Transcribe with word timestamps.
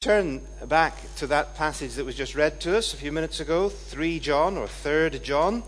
Turn 0.00 0.42
back 0.68 0.94
to 1.16 1.26
that 1.26 1.56
passage 1.56 1.94
that 1.94 2.04
was 2.04 2.14
just 2.14 2.36
read 2.36 2.60
to 2.60 2.78
us 2.78 2.94
a 2.94 2.96
few 2.96 3.10
minutes 3.10 3.40
ago, 3.40 3.68
3 3.68 4.20
John 4.20 4.56
or 4.56 4.68
3rd 4.68 5.20
John. 5.24 5.64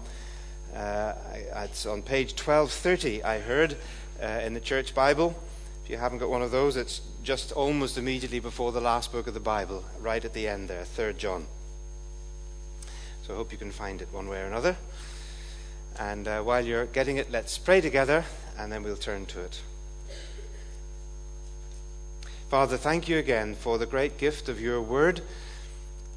Uh, 0.72 1.14
it's 1.56 1.84
on 1.84 2.00
page 2.00 2.30
1230, 2.35 3.24
I 3.24 3.40
heard, 3.40 3.77
uh, 4.22 4.27
in 4.27 4.54
the 4.54 4.61
church 4.61 4.95
Bible. 4.95 5.37
If 5.82 5.90
you 5.90 5.96
haven't 5.96 6.19
got 6.19 6.30
one 6.30 6.43
of 6.43 6.53
those, 6.53 6.77
it's 6.77 7.01
just 7.24 7.51
almost 7.51 7.98
immediately 7.98 8.38
before 8.38 8.71
the 8.71 8.80
last 8.80 9.11
book 9.11 9.27
of 9.27 9.35
the 9.35 9.40
Bible, 9.40 9.82
right 9.98 10.24
at 10.24 10.33
the 10.33 10.47
end 10.47 10.69
there, 10.69 10.85
3rd 10.85 11.19
John. 11.19 11.47
So 13.26 13.35
I 13.35 13.37
hope 13.37 13.51
you 13.51 13.58
can 13.58 13.72
find 13.72 14.01
it 14.01 14.12
one 14.12 14.28
way 14.28 14.42
or 14.42 14.47
another. 14.47 14.76
And 15.99 16.28
uh, 16.28 16.42
while 16.42 16.65
you're 16.65 16.87
getting 16.87 17.16
it, 17.16 17.33
let's 17.33 17.59
pray 17.59 17.80
together 17.80 18.24
and 18.56 18.70
then 18.70 18.84
we'll 18.84 18.95
turn 18.95 19.27
to 19.27 19.41
it. 19.41 19.60
Father, 22.51 22.77
thank 22.77 23.09
you 23.09 23.16
again 23.16 23.55
for 23.55 23.78
the 23.78 23.87
great 23.87 24.19
gift 24.19 24.48
of 24.48 24.60
your 24.60 24.83
word 24.83 25.20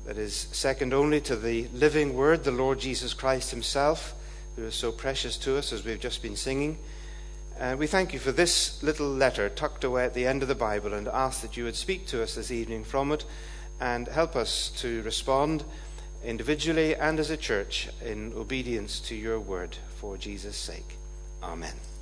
that 0.07 0.17
is 0.17 0.33
second 0.33 0.91
only 0.91 1.21
to 1.21 1.35
the 1.35 1.67
living 1.75 2.15
word, 2.15 2.43
the 2.43 2.49
Lord 2.49 2.79
Jesus 2.79 3.13
Christ 3.13 3.51
himself, 3.51 4.15
who 4.55 4.63
is 4.63 4.73
so 4.73 4.91
precious 4.91 5.37
to 5.37 5.57
us 5.59 5.71
as 5.71 5.85
we've 5.85 5.99
just 5.99 6.23
been 6.23 6.35
singing. 6.35 6.79
And 7.59 7.77
we 7.77 7.85
thank 7.85 8.13
you 8.13 8.19
for 8.19 8.31
this 8.31 8.81
little 8.81 9.07
letter 9.07 9.47
tucked 9.47 9.83
away 9.83 10.05
at 10.05 10.15
the 10.15 10.25
end 10.25 10.41
of 10.41 10.47
the 10.47 10.55
Bible 10.55 10.95
and 10.95 11.07
ask 11.07 11.43
that 11.43 11.55
you 11.55 11.65
would 11.65 11.75
speak 11.75 12.07
to 12.07 12.23
us 12.23 12.33
this 12.33 12.49
evening 12.49 12.83
from 12.83 13.11
it 13.11 13.25
and 13.79 14.07
help 14.07 14.35
us 14.35 14.71
to 14.77 15.03
respond 15.03 15.63
individually 16.25 16.95
and 16.95 17.19
as 17.19 17.29
a 17.29 17.37
church 17.37 17.89
in 18.03 18.33
obedience 18.35 18.99
to 19.01 19.15
your 19.15 19.39
word 19.39 19.77
for 19.97 20.17
Jesus' 20.17 20.57
sake. 20.57 20.97
Amen. 21.43 21.92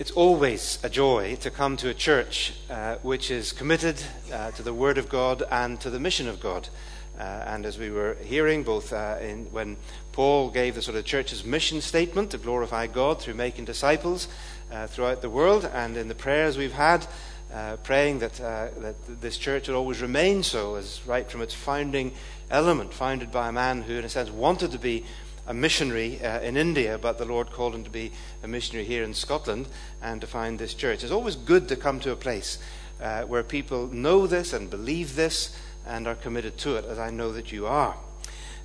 It's 0.00 0.12
always 0.12 0.78
a 0.82 0.88
joy 0.88 1.36
to 1.40 1.50
come 1.50 1.76
to 1.76 1.90
a 1.90 1.92
church 1.94 2.54
uh, 2.70 2.96
which 3.02 3.30
is 3.30 3.52
committed 3.52 4.02
uh, 4.32 4.50
to 4.52 4.62
the 4.62 4.72
Word 4.72 4.96
of 4.96 5.10
God 5.10 5.42
and 5.50 5.78
to 5.82 5.90
the 5.90 6.00
mission 6.00 6.26
of 6.26 6.40
God. 6.40 6.70
Uh, 7.18 7.22
and 7.22 7.66
as 7.66 7.76
we 7.76 7.90
were 7.90 8.16
hearing, 8.22 8.62
both 8.62 8.94
uh, 8.94 9.18
in, 9.20 9.44
when 9.52 9.76
Paul 10.12 10.48
gave 10.48 10.74
the 10.74 10.80
sort 10.80 10.96
of 10.96 11.04
church's 11.04 11.44
mission 11.44 11.82
statement 11.82 12.30
to 12.30 12.38
glorify 12.38 12.86
God 12.86 13.20
through 13.20 13.34
making 13.34 13.66
disciples 13.66 14.28
uh, 14.72 14.86
throughout 14.86 15.20
the 15.20 15.28
world, 15.28 15.66
and 15.66 15.98
in 15.98 16.08
the 16.08 16.14
prayers 16.14 16.56
we've 16.56 16.72
had, 16.72 17.06
uh, 17.52 17.76
praying 17.82 18.20
that, 18.20 18.36
that 18.36 19.20
this 19.20 19.36
church 19.36 19.68
would 19.68 19.76
always 19.76 20.00
remain 20.00 20.42
so, 20.42 20.76
as 20.76 21.06
right 21.06 21.30
from 21.30 21.42
its 21.42 21.52
founding 21.52 22.12
element, 22.50 22.94
founded 22.94 23.30
by 23.30 23.50
a 23.50 23.52
man 23.52 23.82
who, 23.82 23.98
in 23.98 24.04
a 24.06 24.08
sense, 24.08 24.30
wanted 24.30 24.72
to 24.72 24.78
be 24.78 25.04
a 25.50 25.54
missionary 25.54 26.24
uh, 26.24 26.38
in 26.42 26.56
India, 26.56 26.96
but 26.96 27.18
the 27.18 27.24
Lord 27.24 27.50
called 27.50 27.74
him 27.74 27.82
to 27.82 27.90
be 27.90 28.12
a 28.44 28.46
missionary 28.46 28.86
here 28.86 29.02
in 29.02 29.12
Scotland 29.12 29.66
and 30.00 30.20
to 30.20 30.26
find 30.28 30.60
this 30.60 30.74
church. 30.74 31.02
It's 31.02 31.12
always 31.12 31.34
good 31.34 31.66
to 31.68 31.76
come 31.76 31.98
to 32.00 32.12
a 32.12 32.16
place 32.16 32.58
uh, 33.02 33.22
where 33.22 33.42
people 33.42 33.88
know 33.88 34.28
this 34.28 34.52
and 34.52 34.70
believe 34.70 35.16
this 35.16 35.56
and 35.84 36.06
are 36.06 36.14
committed 36.14 36.56
to 36.58 36.76
it, 36.76 36.84
as 36.84 37.00
I 37.00 37.10
know 37.10 37.32
that 37.32 37.50
you 37.50 37.66
are. 37.66 37.96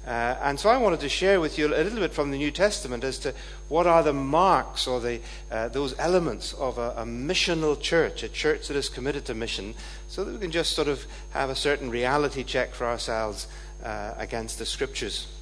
Uh, 0.05 0.37
and 0.43 0.59
so 0.59 0.69
I 0.69 0.77
wanted 0.77 0.99
to 0.99 1.09
share 1.09 1.41
with 1.41 1.57
you 1.57 1.65
a 1.65 1.69
little 1.69 1.97
bit 1.97 2.13
from 2.13 2.29
the 2.29 2.37
New 2.37 2.51
Testament 2.51 3.03
as 3.03 3.17
to 3.19 3.33
what 3.67 3.87
are 3.87 4.03
the 4.03 4.13
marks 4.13 4.85
or 4.85 4.99
the, 4.99 5.21
uh, 5.49 5.69
those 5.69 5.97
elements 5.97 6.53
of 6.53 6.77
a, 6.77 6.91
a, 6.97 7.03
missional 7.03 7.81
church, 7.81 8.21
a 8.21 8.29
church 8.29 8.67
that 8.67 8.77
is 8.77 8.89
committed 8.89 9.25
to 9.25 9.33
mission, 9.33 9.73
so 10.07 10.23
that 10.23 10.33
we 10.33 10.37
can 10.37 10.51
just 10.51 10.73
sort 10.73 10.87
of 10.87 11.07
have 11.31 11.49
a 11.49 11.55
certain 11.55 11.89
reality 11.89 12.43
check 12.43 12.75
for 12.75 12.85
ourselves 12.85 13.47
uh, 13.83 14.13
against 14.19 14.59
the 14.59 14.67
scriptures. 14.67 15.34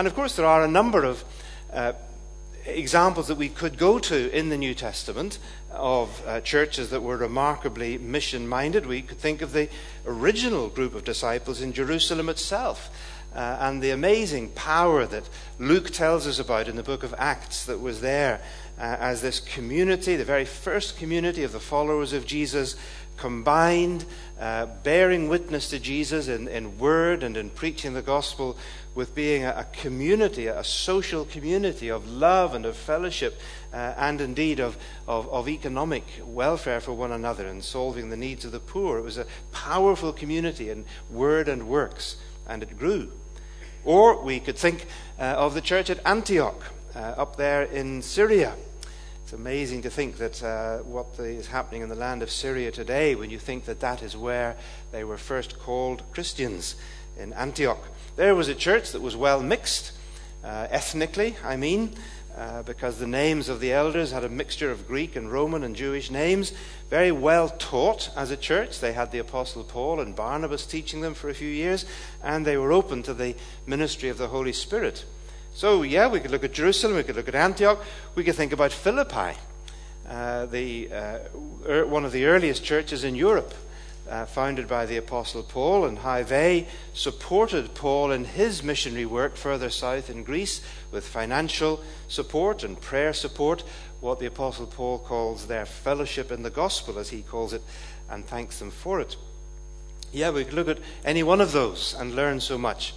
And 0.00 0.06
of 0.06 0.14
course, 0.14 0.34
there 0.34 0.46
are 0.46 0.64
a 0.64 0.66
number 0.66 1.04
of 1.04 1.22
uh, 1.70 1.92
examples 2.64 3.28
that 3.28 3.34
we 3.34 3.50
could 3.50 3.76
go 3.76 3.98
to 3.98 4.34
in 4.34 4.48
the 4.48 4.56
New 4.56 4.72
Testament 4.72 5.38
of 5.70 6.22
uh, 6.26 6.40
churches 6.40 6.88
that 6.88 7.02
were 7.02 7.18
remarkably 7.18 7.98
mission 7.98 8.48
minded. 8.48 8.86
We 8.86 9.02
could 9.02 9.18
think 9.18 9.42
of 9.42 9.52
the 9.52 9.68
original 10.06 10.70
group 10.70 10.94
of 10.94 11.04
disciples 11.04 11.60
in 11.60 11.74
Jerusalem 11.74 12.30
itself. 12.30 12.88
Uh, 13.34 13.58
and 13.60 13.82
the 13.82 13.90
amazing 13.90 14.48
power 14.52 15.04
that 15.04 15.28
Luke 15.58 15.90
tells 15.90 16.26
us 16.26 16.38
about 16.38 16.66
in 16.66 16.76
the 16.76 16.82
book 16.82 17.02
of 17.02 17.14
Acts 17.18 17.66
that 17.66 17.80
was 17.80 18.00
there 18.00 18.40
uh, 18.78 18.96
as 18.98 19.20
this 19.20 19.38
community, 19.38 20.16
the 20.16 20.24
very 20.24 20.46
first 20.46 20.96
community 20.96 21.42
of 21.42 21.52
the 21.52 21.60
followers 21.60 22.14
of 22.14 22.24
Jesus, 22.24 22.74
combined, 23.18 24.06
uh, 24.40 24.64
bearing 24.82 25.28
witness 25.28 25.68
to 25.68 25.78
Jesus 25.78 26.26
in, 26.26 26.48
in 26.48 26.78
word 26.78 27.22
and 27.22 27.36
in 27.36 27.50
preaching 27.50 27.92
the 27.92 28.00
gospel 28.00 28.56
with 28.94 29.14
being 29.14 29.44
a, 29.44 29.66
community, 29.72 30.46
a 30.46 30.64
social 30.64 31.24
community 31.24 31.88
of 31.88 32.08
love 32.10 32.54
and 32.54 32.66
of 32.66 32.76
fellowship, 32.76 33.40
uh, 33.72 33.94
and 33.96 34.20
indeed 34.20 34.58
of, 34.58 34.76
of, 35.06 35.28
of, 35.28 35.48
economic 35.48 36.04
welfare 36.24 36.80
for 36.80 36.92
one 36.92 37.12
another 37.12 37.46
and 37.46 37.62
solving 37.62 38.10
the 38.10 38.16
needs 38.16 38.44
of 38.44 38.52
the 38.52 38.58
poor. 38.58 38.98
It 38.98 39.02
was 39.02 39.18
a 39.18 39.26
powerful 39.52 40.12
community 40.12 40.70
in 40.70 40.84
word 41.08 41.48
and 41.48 41.68
works, 41.68 42.16
and 42.48 42.62
it 42.62 42.78
grew. 42.78 43.12
Or 43.84 44.22
we 44.22 44.40
could 44.40 44.58
think 44.58 44.86
uh, 45.18 45.22
of 45.22 45.54
the 45.54 45.60
church 45.60 45.88
at 45.88 46.04
Antioch, 46.04 46.62
uh, 46.94 46.98
up 46.98 47.36
there 47.36 47.62
in 47.62 48.02
Syria. 48.02 48.54
It's 49.22 49.32
amazing 49.32 49.82
to 49.82 49.90
think 49.90 50.16
that 50.16 50.42
uh, 50.42 50.78
what 50.78 51.16
the, 51.16 51.24
is 51.24 51.46
happening 51.46 51.82
in 51.82 51.88
the 51.88 51.94
land 51.94 52.22
of 52.22 52.30
Syria 52.30 52.72
today, 52.72 53.14
when 53.14 53.30
you 53.30 53.38
think 53.38 53.64
that 53.66 53.78
that 53.78 54.02
is 54.02 54.16
where 54.16 54.56
they 54.90 55.04
were 55.04 55.16
first 55.16 55.58
called 55.60 56.02
Christians 56.10 56.74
in 57.16 57.32
Antioch. 57.34 57.78
There 58.20 58.34
was 58.34 58.48
a 58.48 58.54
church 58.54 58.92
that 58.92 59.00
was 59.00 59.16
well 59.16 59.42
mixed, 59.42 59.92
uh, 60.44 60.66
ethnically, 60.70 61.36
I 61.42 61.56
mean, 61.56 61.94
uh, 62.36 62.62
because 62.64 62.98
the 62.98 63.06
names 63.06 63.48
of 63.48 63.60
the 63.60 63.72
elders 63.72 64.12
had 64.12 64.24
a 64.24 64.28
mixture 64.28 64.70
of 64.70 64.86
Greek 64.86 65.16
and 65.16 65.32
Roman 65.32 65.64
and 65.64 65.74
Jewish 65.74 66.10
names. 66.10 66.52
Very 66.90 67.12
well 67.12 67.48
taught 67.48 68.10
as 68.14 68.30
a 68.30 68.36
church. 68.36 68.78
They 68.78 68.92
had 68.92 69.10
the 69.10 69.20
Apostle 69.20 69.64
Paul 69.64 70.00
and 70.00 70.14
Barnabas 70.14 70.66
teaching 70.66 71.00
them 71.00 71.14
for 71.14 71.30
a 71.30 71.34
few 71.34 71.48
years, 71.48 71.86
and 72.22 72.46
they 72.46 72.58
were 72.58 72.72
open 72.72 73.02
to 73.04 73.14
the 73.14 73.36
ministry 73.64 74.10
of 74.10 74.18
the 74.18 74.28
Holy 74.28 74.52
Spirit. 74.52 75.06
So, 75.54 75.80
yeah, 75.80 76.06
we 76.06 76.20
could 76.20 76.30
look 76.30 76.44
at 76.44 76.52
Jerusalem, 76.52 76.96
we 76.96 77.04
could 77.04 77.16
look 77.16 77.28
at 77.28 77.34
Antioch, 77.34 77.82
we 78.16 78.22
could 78.22 78.34
think 78.34 78.52
about 78.52 78.70
Philippi, 78.70 79.38
uh, 80.06 80.44
the, 80.44 80.92
uh, 80.92 81.18
er, 81.66 81.86
one 81.86 82.04
of 82.04 82.12
the 82.12 82.26
earliest 82.26 82.64
churches 82.64 83.02
in 83.02 83.14
Europe 83.14 83.54
uh, 84.10 84.26
founded 84.26 84.66
by 84.66 84.84
the 84.86 84.96
Apostle 84.96 85.42
Paul, 85.42 85.84
and 85.84 85.98
how 85.98 86.22
they 86.22 86.66
supported 86.92 87.74
Paul 87.74 88.10
in 88.10 88.24
his 88.24 88.62
missionary 88.62 89.06
work 89.06 89.36
further 89.36 89.70
south 89.70 90.10
in 90.10 90.24
Greece 90.24 90.60
with 90.90 91.06
financial 91.06 91.82
support 92.08 92.64
and 92.64 92.80
prayer 92.80 93.12
support, 93.12 93.62
what 94.00 94.18
the 94.18 94.26
Apostle 94.26 94.66
Paul 94.66 94.98
calls 94.98 95.46
their 95.46 95.64
fellowship 95.64 96.32
in 96.32 96.42
the 96.42 96.50
gospel, 96.50 96.98
as 96.98 97.10
he 97.10 97.22
calls 97.22 97.52
it, 97.52 97.62
and 98.10 98.26
thanks 98.26 98.58
them 98.58 98.70
for 98.70 99.00
it. 99.00 99.16
Yeah, 100.12 100.30
we 100.30 100.44
could 100.44 100.54
look 100.54 100.68
at 100.68 100.80
any 101.04 101.22
one 101.22 101.40
of 101.40 101.52
those 101.52 101.94
and 101.94 102.16
learn 102.16 102.40
so 102.40 102.58
much. 102.58 102.94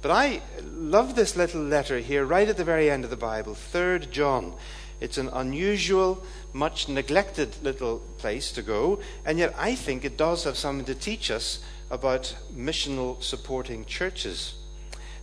But 0.00 0.10
I 0.10 0.40
love 0.62 1.14
this 1.14 1.36
little 1.36 1.62
letter 1.62 1.98
here, 1.98 2.24
right 2.24 2.48
at 2.48 2.56
the 2.56 2.64
very 2.64 2.90
end 2.90 3.04
of 3.04 3.10
the 3.10 3.16
Bible, 3.16 3.54
3rd 3.54 4.10
John. 4.10 4.54
It's 5.00 5.18
an 5.18 5.28
unusual, 5.28 6.22
much 6.52 6.88
neglected 6.88 7.56
little 7.62 7.98
place 8.18 8.52
to 8.52 8.62
go, 8.62 9.00
and 9.24 9.38
yet 9.38 9.54
I 9.58 9.74
think 9.74 10.04
it 10.04 10.16
does 10.16 10.44
have 10.44 10.56
something 10.56 10.86
to 10.86 10.94
teach 10.94 11.30
us 11.30 11.62
about 11.90 12.36
missional 12.54 13.22
supporting 13.22 13.84
churches. 13.84 14.54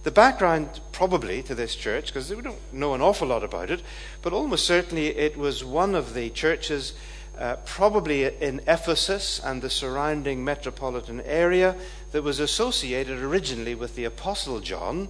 The 0.04 0.12
background, 0.12 0.82
probably, 0.92 1.44
to 1.44 1.54
this 1.54 1.76
church, 1.76 2.08
because 2.08 2.34
we 2.34 2.42
don't 2.42 2.74
know 2.74 2.96
an 2.96 3.02
awful 3.02 3.28
lot 3.28 3.44
about 3.44 3.70
it, 3.70 3.84
but 4.22 4.34
almost 4.34 4.66
certainly 4.66 5.08
it 5.08 5.38
was 5.38 5.64
one 5.64 5.94
of 5.94 6.16
the 6.16 6.32
churches, 6.32 6.94
uh, 7.38 7.58
probably 7.66 8.26
in 8.26 8.62
Ephesus 8.68 9.40
and 9.44 9.62
the 9.62 9.70
surrounding 9.70 10.44
metropolitan 10.44 11.22
area, 11.22 11.76
that 12.12 12.24
was 12.24 12.40
associated 12.40 13.20
originally 13.20 13.76
with 13.76 13.96
the 13.96 14.06
Apostle 14.06 14.59
John. 14.59 15.08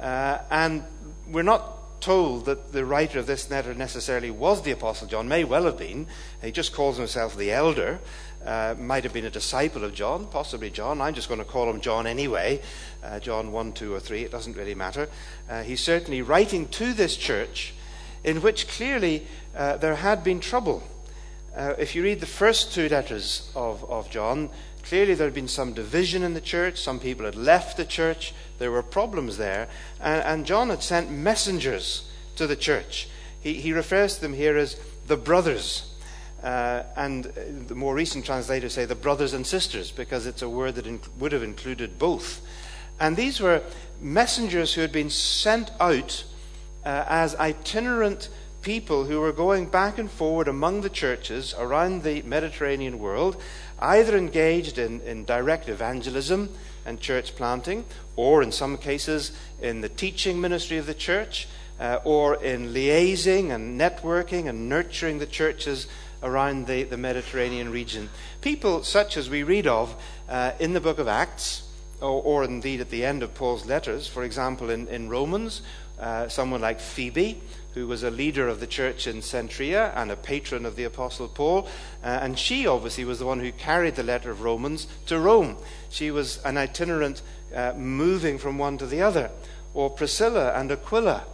Uh, 0.00 0.38
and 0.50 0.82
we're 1.28 1.42
not 1.42 1.81
told 2.02 2.44
that 2.44 2.72
the 2.72 2.84
writer 2.84 3.18
of 3.18 3.26
this 3.26 3.48
letter 3.48 3.72
necessarily 3.72 4.30
was 4.30 4.62
the 4.62 4.72
Apostle 4.72 5.08
John, 5.08 5.28
may 5.28 5.44
well 5.44 5.64
have 5.64 5.78
been. 5.78 6.06
He 6.42 6.50
just 6.50 6.74
calls 6.74 6.98
himself 6.98 7.36
the 7.36 7.52
elder. 7.52 8.00
Uh, 8.44 8.74
might 8.78 9.04
have 9.04 9.12
been 9.12 9.24
a 9.24 9.30
disciple 9.30 9.84
of 9.84 9.94
John, 9.94 10.26
possibly 10.26 10.68
John. 10.68 11.00
I'm 11.00 11.14
just 11.14 11.28
going 11.28 11.38
to 11.38 11.46
call 11.46 11.70
him 11.70 11.80
John 11.80 12.06
anyway. 12.06 12.60
Uh, 13.02 13.20
John 13.20 13.52
1, 13.52 13.72
2, 13.72 13.94
or 13.94 14.00
3, 14.00 14.24
it 14.24 14.32
doesn't 14.32 14.56
really 14.56 14.74
matter. 14.74 15.08
Uh, 15.48 15.62
he's 15.62 15.80
certainly 15.80 16.20
writing 16.20 16.68
to 16.68 16.92
this 16.92 17.16
church 17.16 17.72
in 18.24 18.42
which 18.42 18.68
clearly 18.68 19.26
uh, 19.56 19.76
there 19.76 19.94
had 19.94 20.24
been 20.24 20.40
trouble. 20.40 20.82
Uh, 21.56 21.74
if 21.78 21.94
you 21.94 22.02
read 22.02 22.20
the 22.20 22.26
first 22.26 22.72
two 22.72 22.88
letters 22.88 23.50
of, 23.54 23.88
of 23.90 24.10
John, 24.10 24.50
clearly 24.82 25.14
there 25.14 25.26
had 25.26 25.34
been 25.34 25.48
some 25.48 25.72
division 25.72 26.22
in 26.22 26.34
the 26.34 26.40
church. 26.40 26.80
Some 26.80 26.98
people 26.98 27.26
had 27.26 27.36
left 27.36 27.76
the 27.76 27.84
church. 27.84 28.34
There 28.62 28.70
were 28.70 28.84
problems 28.84 29.38
there. 29.38 29.66
And, 30.00 30.22
and 30.22 30.46
John 30.46 30.70
had 30.70 30.84
sent 30.84 31.10
messengers 31.10 32.08
to 32.36 32.46
the 32.46 32.54
church. 32.54 33.08
He, 33.40 33.54
he 33.54 33.72
refers 33.72 34.14
to 34.14 34.20
them 34.20 34.34
here 34.34 34.56
as 34.56 34.78
the 35.08 35.16
brothers. 35.16 35.92
Uh, 36.44 36.84
and 36.94 37.24
the 37.24 37.74
more 37.74 37.92
recent 37.92 38.24
translators 38.24 38.74
say 38.74 38.84
the 38.84 38.94
brothers 38.94 39.32
and 39.32 39.44
sisters 39.44 39.90
because 39.90 40.26
it's 40.26 40.42
a 40.42 40.48
word 40.48 40.76
that 40.76 40.84
inc- 40.84 41.08
would 41.18 41.32
have 41.32 41.42
included 41.42 41.98
both. 41.98 42.40
And 43.00 43.16
these 43.16 43.40
were 43.40 43.64
messengers 44.00 44.74
who 44.74 44.80
had 44.80 44.92
been 44.92 45.10
sent 45.10 45.72
out 45.80 46.22
uh, 46.84 47.04
as 47.08 47.34
itinerant 47.34 48.28
people 48.62 49.06
who 49.06 49.18
were 49.18 49.32
going 49.32 49.66
back 49.66 49.98
and 49.98 50.08
forward 50.08 50.46
among 50.46 50.82
the 50.82 50.88
churches 50.88 51.52
around 51.58 52.04
the 52.04 52.22
Mediterranean 52.22 53.00
world 53.00 53.42
either 53.80 54.16
engaged 54.16 54.78
in, 54.78 55.00
in 55.00 55.24
direct 55.24 55.68
evangelism 55.68 56.48
and 56.84 57.00
church 57.00 57.36
planting, 57.36 57.84
or 58.16 58.42
in 58.42 58.52
some 58.52 58.76
cases 58.76 59.32
in 59.60 59.80
the 59.80 59.88
teaching 59.88 60.40
ministry 60.40 60.78
of 60.78 60.86
the 60.86 60.94
church, 60.94 61.48
uh, 61.80 61.98
or 62.04 62.42
in 62.42 62.72
liaising 62.72 63.50
and 63.50 63.80
networking 63.80 64.48
and 64.48 64.68
nurturing 64.68 65.18
the 65.18 65.26
churches 65.26 65.86
around 66.22 66.66
the, 66.66 66.84
the 66.84 66.96
Mediterranean 66.96 67.70
region. 67.70 68.08
People 68.40 68.84
such 68.84 69.16
as 69.16 69.28
we 69.28 69.42
read 69.42 69.66
of 69.66 69.94
uh, 70.28 70.52
in 70.60 70.72
the 70.72 70.80
book 70.80 70.98
of 70.98 71.08
Acts, 71.08 71.64
or, 72.00 72.22
or, 72.22 72.44
indeed 72.44 72.80
at 72.80 72.90
the 72.90 73.04
end 73.04 73.22
of 73.22 73.34
Paul's 73.34 73.66
letters, 73.66 74.06
for 74.06 74.24
example, 74.24 74.70
in, 74.70 74.88
in 74.88 75.08
Romans, 75.08 75.62
uh, 76.00 76.28
someone 76.28 76.60
like 76.60 76.80
Phoebe, 76.80 77.40
who 77.74 77.86
was 77.86 78.02
a 78.02 78.10
leader 78.10 78.48
of 78.48 78.60
the 78.60 78.66
church 78.66 79.06
in 79.06 79.22
Cenchrea 79.22 79.92
and 79.96 80.10
a 80.10 80.16
patron 80.16 80.66
of 80.66 80.76
the 80.76 80.84
Apostle 80.84 81.28
Paul. 81.28 81.66
Uh, 82.02 82.18
and 82.22 82.38
she 82.38 82.66
obviously 82.66 83.04
was 83.04 83.18
the 83.18 83.26
one 83.26 83.40
who 83.40 83.52
carried 83.52 83.96
the 83.96 84.02
letter 84.02 84.30
of 84.30 84.42
Romans 84.42 84.86
to 85.06 85.18
Rome. 85.18 85.56
She 85.88 86.10
was 86.10 86.38
an 86.44 86.58
itinerant 86.58 87.22
uh, 87.54 87.72
moving 87.76 88.38
from 88.38 88.58
one 88.58 88.78
to 88.78 88.86
the 88.86 89.00
other. 89.00 89.30
Or 89.74 89.88
Priscilla 89.88 90.52
and 90.52 90.70
Aquila, 90.70 91.24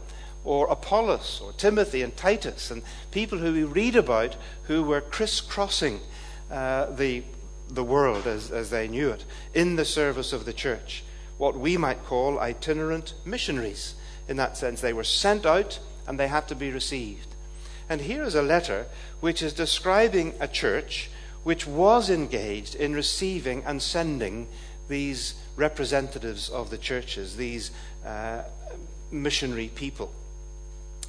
or 0.44 0.68
Apollos, 0.68 1.40
or 1.42 1.52
Timothy 1.52 2.02
and 2.02 2.16
Titus, 2.16 2.70
and 2.70 2.82
people 3.10 3.38
who 3.38 3.52
we 3.52 3.64
read 3.64 3.96
about 3.96 4.36
who 4.64 4.84
were 4.84 5.00
crisscrossing 5.00 6.00
uh, 6.50 6.86
the, 6.86 7.24
the 7.68 7.82
world 7.82 8.26
as, 8.26 8.50
as 8.52 8.70
they 8.70 8.86
knew 8.86 9.10
it 9.10 9.24
in 9.54 9.74
the 9.76 9.84
service 9.84 10.32
of 10.32 10.44
the 10.44 10.52
church. 10.52 11.02
What 11.36 11.58
we 11.58 11.76
might 11.76 12.04
call 12.04 12.38
itinerant 12.38 13.14
missionaries. 13.24 13.94
In 14.28 14.36
that 14.36 14.56
sense, 14.56 14.80
they 14.80 14.92
were 14.92 15.04
sent 15.04 15.44
out 15.46 15.80
and 16.08 16.18
they 16.18 16.26
had 16.26 16.48
to 16.48 16.54
be 16.54 16.70
received. 16.72 17.34
And 17.88 18.00
here 18.00 18.24
is 18.24 18.34
a 18.34 18.42
letter 18.42 18.86
which 19.20 19.42
is 19.42 19.52
describing 19.52 20.34
a 20.40 20.48
church 20.48 21.10
which 21.44 21.66
was 21.66 22.10
engaged 22.10 22.74
in 22.74 22.94
receiving 22.94 23.62
and 23.64 23.80
sending 23.80 24.48
these 24.88 25.34
representatives 25.56 26.48
of 26.48 26.70
the 26.70 26.78
churches, 26.78 27.36
these 27.36 27.70
uh, 28.04 28.42
missionary 29.10 29.68
people. 29.74 30.10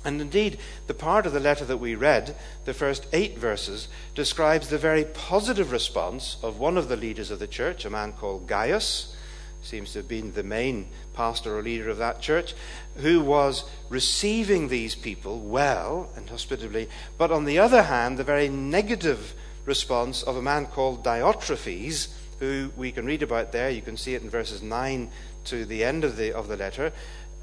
And 0.05 0.21
indeed, 0.21 0.59
the 0.87 0.93
part 0.93 1.25
of 1.25 1.33
the 1.33 1.39
letter 1.39 1.65
that 1.65 1.77
we 1.77 1.95
read, 1.95 2.35
the 2.65 2.73
first 2.73 3.05
eight 3.11 3.37
verses, 3.37 3.87
describes 4.15 4.69
the 4.69 4.77
very 4.77 5.03
positive 5.03 5.71
response 5.71 6.37
of 6.41 6.59
one 6.59 6.77
of 6.77 6.87
the 6.87 6.95
leaders 6.95 7.31
of 7.31 7.39
the 7.39 7.47
church, 7.47 7.83
a 7.83 7.89
man 7.89 8.13
called 8.13 8.47
Gaius, 8.47 9.15
seems 9.61 9.94
to 9.94 10.00
have 10.00 10.07
been 10.07 10.33
the 10.33 10.44
main 10.44 10.88
pastor 11.13 11.57
or 11.57 11.61
leader 11.61 11.89
of 11.89 11.97
that 11.97 12.21
church, 12.21 12.53
who 12.97 13.21
was 13.21 13.69
receiving 13.89 14.67
these 14.67 14.95
people 14.95 15.39
well 15.39 16.09
and 16.15 16.29
hospitably, 16.29 16.89
but 17.17 17.31
on 17.31 17.45
the 17.45 17.59
other 17.59 17.83
hand, 17.83 18.17
the 18.17 18.23
very 18.23 18.50
negative 18.50 19.33
response 19.65 20.23
of 20.23 20.35
a 20.35 20.41
man 20.41 20.65
called 20.65 21.03
Diotrephes, 21.03 22.09
who 22.39 22.71
we 22.77 22.91
can 22.91 23.06
read 23.06 23.21
about 23.21 23.51
there. 23.51 23.69
You 23.69 23.81
can 23.81 23.97
see 23.97 24.15
it 24.15 24.23
in 24.23 24.29
verses 24.29 24.61
9 24.61 25.11
to 25.45 25.65
the 25.65 25.83
end 25.83 26.03
of 26.03 26.17
the, 26.17 26.31
of 26.31 26.47
the 26.47 26.57
letter, 26.57 26.91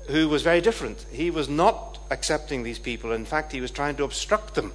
who 0.08 0.28
was 0.28 0.42
very 0.42 0.60
different. 0.60 1.04
He 1.12 1.30
was 1.30 1.48
not 1.48 1.98
accepting 2.10 2.62
these 2.62 2.78
people. 2.78 3.12
In 3.12 3.24
fact, 3.24 3.52
he 3.52 3.60
was 3.60 3.70
trying 3.70 3.96
to 3.96 4.04
obstruct 4.04 4.54
them. 4.54 4.72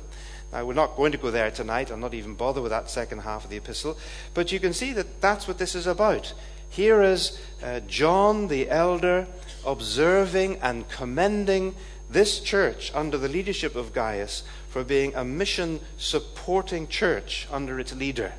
Now, 0.52 0.66
we're 0.66 0.74
not 0.74 0.98
going 0.98 1.14
to 1.14 1.18
go 1.18 1.32
there 1.32 1.50
tonight. 1.50 1.92
I'll 1.92 1.98
not 1.98 2.14
even 2.14 2.36
bother 2.36 2.62
with 2.62 2.72
that 2.72 2.90
second 2.90 3.20
half 3.20 3.46
of 3.46 3.50
the 3.50 3.58
epistle. 3.58 3.98
But 4.34 4.52
you 4.52 4.60
can 4.60 4.74
see 4.74 4.92
that 4.94 5.22
that's 5.22 5.48
what 5.48 5.58
this 5.58 5.76
is 5.76 5.88
about. 5.88 6.34
Here 6.72 7.04
is 7.04 7.38
uh, 7.62 7.82
John 7.82 8.48
the 8.48 8.70
elder 8.70 9.28
observing 9.66 10.58
and 10.62 10.88
commending 10.88 11.76
this 12.10 12.40
church 12.40 12.94
under 12.96 13.18
the 13.18 13.28
leadership 13.28 13.76
of 13.76 13.94
Gaius 13.94 14.44
for 14.70 14.86
being 14.86 15.14
a 15.14 15.26
mission 15.26 15.82
supporting 15.98 16.88
church 16.88 17.46
under 17.52 17.78
its 17.78 17.94
leader. 17.94 18.32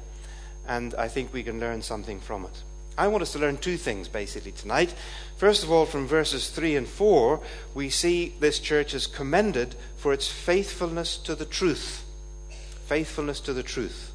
And 0.66 0.94
I 0.94 1.08
think 1.08 1.30
we 1.30 1.42
can 1.42 1.60
learn 1.60 1.82
something 1.82 2.20
from 2.20 2.46
it. 2.46 2.62
I 2.96 3.08
want 3.08 3.20
us 3.20 3.32
to 3.32 3.38
learn 3.38 3.58
two 3.58 3.76
things 3.76 4.08
basically 4.08 4.52
tonight. 4.52 4.94
First 5.36 5.62
of 5.62 5.70
all, 5.70 5.84
from 5.84 6.06
verses 6.06 6.48
3 6.48 6.76
and 6.76 6.88
4, 6.88 7.38
we 7.74 7.90
see 7.90 8.34
this 8.40 8.58
church 8.58 8.94
is 8.94 9.06
commended 9.06 9.74
for 9.96 10.14
its 10.14 10.28
faithfulness 10.28 11.18
to 11.18 11.34
the 11.34 11.44
truth. 11.44 12.02
Faithfulness 12.86 13.40
to 13.40 13.52
the 13.52 13.62
truth. 13.62 14.10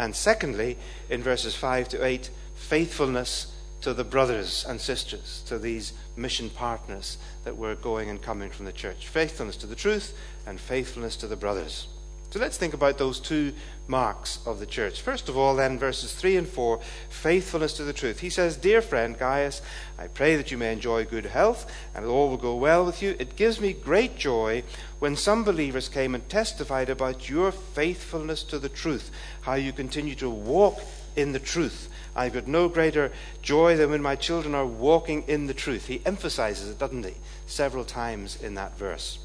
And 0.00 0.16
secondly, 0.16 0.78
in 1.08 1.22
verses 1.22 1.54
5 1.54 1.88
to 1.90 2.04
8, 2.04 2.28
faithfulness 2.56 3.51
to 3.82 3.92
the 3.92 4.04
brothers 4.04 4.64
and 4.68 4.80
sisters, 4.80 5.42
to 5.46 5.58
these 5.58 5.92
mission 6.16 6.48
partners 6.50 7.18
that 7.44 7.56
were 7.56 7.74
going 7.74 8.08
and 8.08 8.22
coming 8.22 8.50
from 8.50 8.64
the 8.64 8.72
church. 8.72 9.08
Faithfulness 9.08 9.56
to 9.56 9.66
the 9.66 9.76
truth 9.76 10.16
and 10.46 10.58
faithfulness 10.58 11.16
to 11.16 11.26
the 11.26 11.36
brothers. 11.36 11.88
So 12.30 12.40
let's 12.40 12.56
think 12.56 12.72
about 12.72 12.96
those 12.96 13.20
two 13.20 13.52
marks 13.88 14.38
of 14.46 14.58
the 14.58 14.64
church. 14.64 15.02
First 15.02 15.28
of 15.28 15.36
all, 15.36 15.54
then, 15.54 15.78
verses 15.78 16.14
3 16.14 16.38
and 16.38 16.48
4 16.48 16.80
faithfulness 17.10 17.74
to 17.74 17.84
the 17.84 17.92
truth. 17.92 18.20
He 18.20 18.30
says, 18.30 18.56
Dear 18.56 18.80
friend 18.80 19.18
Gaius, 19.18 19.60
I 19.98 20.06
pray 20.06 20.36
that 20.36 20.50
you 20.50 20.56
may 20.56 20.72
enjoy 20.72 21.04
good 21.04 21.26
health 21.26 21.70
and 21.94 22.06
all 22.06 22.30
will 22.30 22.38
go 22.38 22.56
well 22.56 22.86
with 22.86 23.02
you. 23.02 23.16
It 23.18 23.36
gives 23.36 23.60
me 23.60 23.74
great 23.74 24.16
joy 24.16 24.62
when 24.98 25.14
some 25.14 25.44
believers 25.44 25.90
came 25.90 26.14
and 26.14 26.26
testified 26.30 26.88
about 26.88 27.28
your 27.28 27.52
faithfulness 27.52 28.44
to 28.44 28.58
the 28.58 28.70
truth, 28.70 29.10
how 29.42 29.54
you 29.54 29.72
continue 29.72 30.14
to 30.14 30.30
walk 30.30 30.80
in 31.16 31.32
the 31.32 31.38
truth 31.38 31.90
I've 32.14 32.34
got 32.34 32.46
no 32.46 32.68
greater 32.68 33.12
joy 33.40 33.76
than 33.76 33.90
when 33.90 34.02
my 34.02 34.16
children 34.16 34.54
are 34.54 34.66
walking 34.66 35.24
in 35.26 35.46
the 35.46 35.54
truth. 35.54 35.86
He 35.86 36.02
emphasizes 36.04 36.70
it, 36.70 36.78
doesn't 36.78 37.04
he? 37.04 37.14
Several 37.46 37.84
times 37.84 38.40
in 38.42 38.54
that 38.54 38.76
verse. 38.76 39.18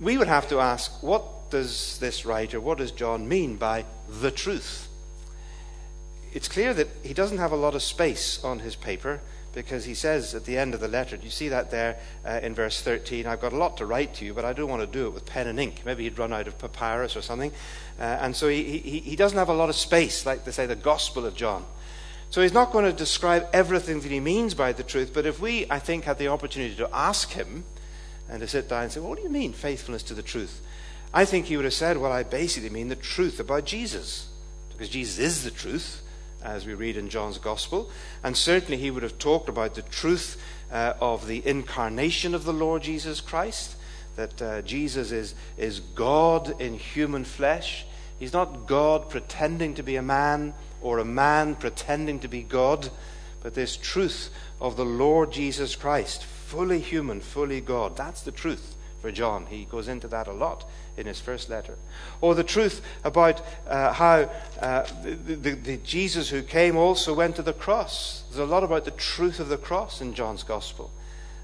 We 0.00 0.18
would 0.18 0.28
have 0.28 0.48
to 0.48 0.60
ask 0.60 1.02
what 1.02 1.50
does 1.50 1.98
this 1.98 2.26
writer, 2.26 2.60
what 2.60 2.78
does 2.78 2.92
John 2.92 3.28
mean 3.28 3.56
by 3.56 3.84
the 4.20 4.30
truth? 4.30 4.88
It's 6.32 6.48
clear 6.48 6.74
that 6.74 6.88
he 7.02 7.14
doesn't 7.14 7.38
have 7.38 7.52
a 7.52 7.56
lot 7.56 7.74
of 7.74 7.82
space 7.82 8.44
on 8.44 8.58
his 8.58 8.76
paper 8.76 9.20
because 9.54 9.86
he 9.86 9.94
says 9.94 10.34
at 10.34 10.44
the 10.44 10.58
end 10.58 10.74
of 10.74 10.80
the 10.80 10.88
letter, 10.88 11.16
do 11.16 11.24
you 11.24 11.30
see 11.30 11.48
that 11.48 11.70
there 11.70 11.96
uh, 12.26 12.40
in 12.42 12.54
verse 12.54 12.82
13? 12.82 13.26
I've 13.26 13.40
got 13.40 13.54
a 13.54 13.56
lot 13.56 13.78
to 13.78 13.86
write 13.86 14.12
to 14.16 14.24
you, 14.26 14.34
but 14.34 14.44
I 14.44 14.52
don't 14.52 14.68
want 14.68 14.82
to 14.82 14.86
do 14.86 15.06
it 15.06 15.14
with 15.14 15.24
pen 15.24 15.46
and 15.46 15.58
ink. 15.58 15.80
Maybe 15.86 16.04
he'd 16.04 16.18
run 16.18 16.30
out 16.30 16.46
of 16.46 16.58
papyrus 16.58 17.16
or 17.16 17.22
something. 17.22 17.52
Uh, 17.98 18.02
and 18.02 18.36
so 18.36 18.48
he, 18.48 18.78
he, 18.78 18.98
he 19.00 19.16
doesn't 19.16 19.38
have 19.38 19.48
a 19.48 19.54
lot 19.54 19.68
of 19.68 19.74
space, 19.74 20.26
like 20.26 20.44
they 20.44 20.50
say, 20.50 20.66
the 20.66 20.76
Gospel 20.76 21.24
of 21.24 21.34
John. 21.34 21.64
So 22.30 22.42
he's 22.42 22.52
not 22.52 22.72
going 22.72 22.84
to 22.84 22.92
describe 22.92 23.48
everything 23.52 24.00
that 24.00 24.10
he 24.10 24.20
means 24.20 24.54
by 24.54 24.72
the 24.72 24.82
truth, 24.82 25.12
but 25.14 25.26
if 25.26 25.40
we, 25.40 25.66
I 25.70 25.78
think, 25.78 26.04
had 26.04 26.18
the 26.18 26.28
opportunity 26.28 26.74
to 26.76 26.88
ask 26.92 27.30
him 27.30 27.64
and 28.28 28.40
to 28.40 28.48
sit 28.48 28.68
down 28.68 28.84
and 28.84 28.92
say, 28.92 29.00
well, 29.00 29.10
What 29.10 29.18
do 29.18 29.24
you 29.24 29.30
mean, 29.30 29.52
faithfulness 29.52 30.02
to 30.04 30.14
the 30.14 30.22
truth? 30.22 30.60
I 31.14 31.24
think 31.24 31.46
he 31.46 31.56
would 31.56 31.64
have 31.64 31.72
said, 31.74 31.96
Well, 31.96 32.12
I 32.12 32.24
basically 32.24 32.68
mean 32.68 32.88
the 32.88 32.96
truth 32.96 33.40
about 33.40 33.64
Jesus, 33.64 34.28
because 34.70 34.88
Jesus 34.88 35.18
is 35.18 35.44
the 35.44 35.50
truth 35.50 36.02
as 36.42 36.66
we 36.66 36.74
read 36.74 36.96
in 36.96 37.08
John's 37.08 37.38
Gospel. 37.38 37.90
And 38.22 38.36
certainly 38.36 38.76
he 38.76 38.90
would 38.90 39.02
have 39.02 39.18
talked 39.18 39.48
about 39.48 39.74
the 39.74 39.82
truth 39.82 40.40
uh, 40.70 40.94
of 41.00 41.26
the 41.26 41.46
incarnation 41.46 42.34
of 42.34 42.44
the 42.44 42.52
Lord 42.52 42.82
Jesus 42.82 43.20
Christ, 43.20 43.76
that 44.16 44.42
uh, 44.42 44.62
Jesus 44.62 45.12
is, 45.12 45.34
is 45.56 45.80
God 45.80 46.60
in 46.60 46.74
human 46.74 47.24
flesh. 47.24 47.86
He's 48.18 48.32
not 48.32 48.66
God 48.66 49.10
pretending 49.10 49.74
to 49.74 49.82
be 49.82 49.96
a 49.96 50.02
man 50.02 50.54
or 50.80 50.98
a 50.98 51.04
man 51.04 51.54
pretending 51.54 52.18
to 52.20 52.28
be 52.28 52.42
God, 52.42 52.88
but 53.42 53.54
this 53.54 53.76
truth 53.76 54.30
of 54.60 54.76
the 54.76 54.84
Lord 54.84 55.32
Jesus 55.32 55.76
Christ, 55.76 56.24
fully 56.24 56.80
human, 56.80 57.20
fully 57.20 57.60
God. 57.60 57.96
That's 57.96 58.22
the 58.22 58.32
truth 58.32 58.74
for 59.02 59.12
John. 59.12 59.46
He 59.46 59.66
goes 59.66 59.86
into 59.86 60.08
that 60.08 60.26
a 60.26 60.32
lot 60.32 60.64
in 60.96 61.06
his 61.06 61.20
first 61.20 61.50
letter. 61.50 61.76
Or 62.22 62.34
the 62.34 62.42
truth 62.42 62.80
about 63.04 63.42
uh, 63.68 63.92
how 63.92 64.30
uh, 64.60 64.86
the, 65.02 65.34
the, 65.34 65.50
the, 65.50 65.76
Jesus 65.78 66.30
who 66.30 66.42
came 66.42 66.76
also 66.76 67.12
went 67.12 67.36
to 67.36 67.42
the 67.42 67.52
cross. 67.52 68.24
There's 68.30 68.40
a 68.40 68.50
lot 68.50 68.64
about 68.64 68.86
the 68.86 68.90
truth 68.92 69.40
of 69.40 69.48
the 69.48 69.58
cross 69.58 70.00
in 70.00 70.14
John's 70.14 70.42
gospel 70.42 70.90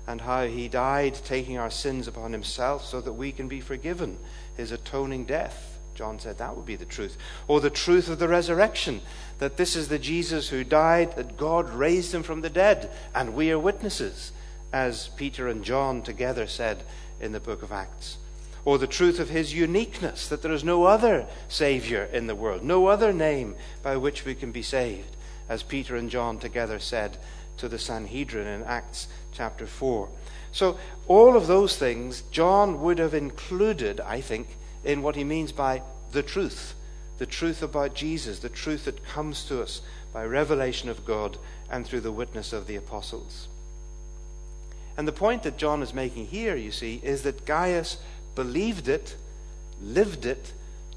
and 0.06 0.20
how 0.20 0.46
he 0.46 0.68
died 0.68 1.14
taking 1.14 1.58
our 1.58 1.70
sins 1.70 2.08
upon 2.08 2.32
himself 2.32 2.84
so 2.84 3.00
that 3.00 3.12
we 3.12 3.32
can 3.32 3.48
be 3.48 3.60
forgiven 3.60 4.18
his 4.56 4.72
atoning 4.72 5.24
death. 5.24 5.78
John 5.94 6.18
said 6.18 6.38
that 6.38 6.56
would 6.56 6.66
be 6.66 6.76
the 6.76 6.84
truth. 6.84 7.16
Or 7.46 7.60
the 7.60 7.70
truth 7.70 8.08
of 8.08 8.18
the 8.18 8.28
resurrection, 8.28 9.02
that 9.38 9.56
this 9.56 9.76
is 9.76 9.88
the 9.88 9.98
Jesus 9.98 10.48
who 10.48 10.64
died, 10.64 11.16
that 11.16 11.36
God 11.36 11.68
raised 11.70 12.14
him 12.14 12.22
from 12.22 12.40
the 12.40 12.50
dead, 12.50 12.90
and 13.14 13.34
we 13.34 13.50
are 13.50 13.58
witnesses, 13.58 14.32
as 14.72 15.08
Peter 15.08 15.48
and 15.48 15.62
John 15.62 16.02
together 16.02 16.46
said 16.46 16.82
in 17.20 17.32
the 17.32 17.40
book 17.40 17.62
of 17.62 17.72
Acts 17.72 18.16
or 18.64 18.78
the 18.78 18.86
truth 18.86 19.18
of 19.18 19.28
his 19.28 19.52
uniqueness, 19.54 20.28
that 20.28 20.42
there 20.42 20.52
is 20.52 20.64
no 20.64 20.84
other 20.84 21.26
Savior 21.48 22.04
in 22.12 22.26
the 22.26 22.34
world, 22.34 22.62
no 22.62 22.86
other 22.86 23.12
name 23.12 23.56
by 23.82 23.96
which 23.96 24.24
we 24.24 24.34
can 24.34 24.52
be 24.52 24.62
saved, 24.62 25.16
as 25.48 25.62
Peter 25.62 25.96
and 25.96 26.10
John 26.10 26.38
together 26.38 26.78
said 26.78 27.18
to 27.58 27.68
the 27.68 27.78
Sanhedrin 27.78 28.46
in 28.46 28.62
Acts 28.64 29.08
chapter 29.32 29.66
4. 29.66 30.08
So, 30.52 30.78
all 31.08 31.36
of 31.36 31.46
those 31.46 31.76
things 31.76 32.22
John 32.30 32.80
would 32.82 32.98
have 32.98 33.14
included, 33.14 34.00
I 34.00 34.20
think, 34.20 34.56
in 34.84 35.02
what 35.02 35.16
he 35.16 35.24
means 35.24 35.52
by 35.52 35.82
the 36.12 36.22
truth. 36.22 36.74
The 37.18 37.26
truth 37.26 37.62
about 37.62 37.94
Jesus, 37.94 38.40
the 38.40 38.48
truth 38.48 38.84
that 38.84 39.06
comes 39.06 39.44
to 39.44 39.62
us 39.62 39.80
by 40.12 40.24
revelation 40.24 40.88
of 40.88 41.06
God 41.06 41.38
and 41.70 41.86
through 41.86 42.00
the 42.00 42.12
witness 42.12 42.52
of 42.52 42.66
the 42.66 42.76
apostles. 42.76 43.48
And 44.96 45.08
the 45.08 45.12
point 45.12 45.42
that 45.44 45.56
John 45.56 45.82
is 45.82 45.94
making 45.94 46.26
here, 46.26 46.54
you 46.54 46.70
see, 46.70 47.00
is 47.02 47.22
that 47.22 47.46
Gaius 47.46 47.96
believed 48.34 48.88
it, 48.88 49.16
lived 49.80 50.26
it, 50.26 50.52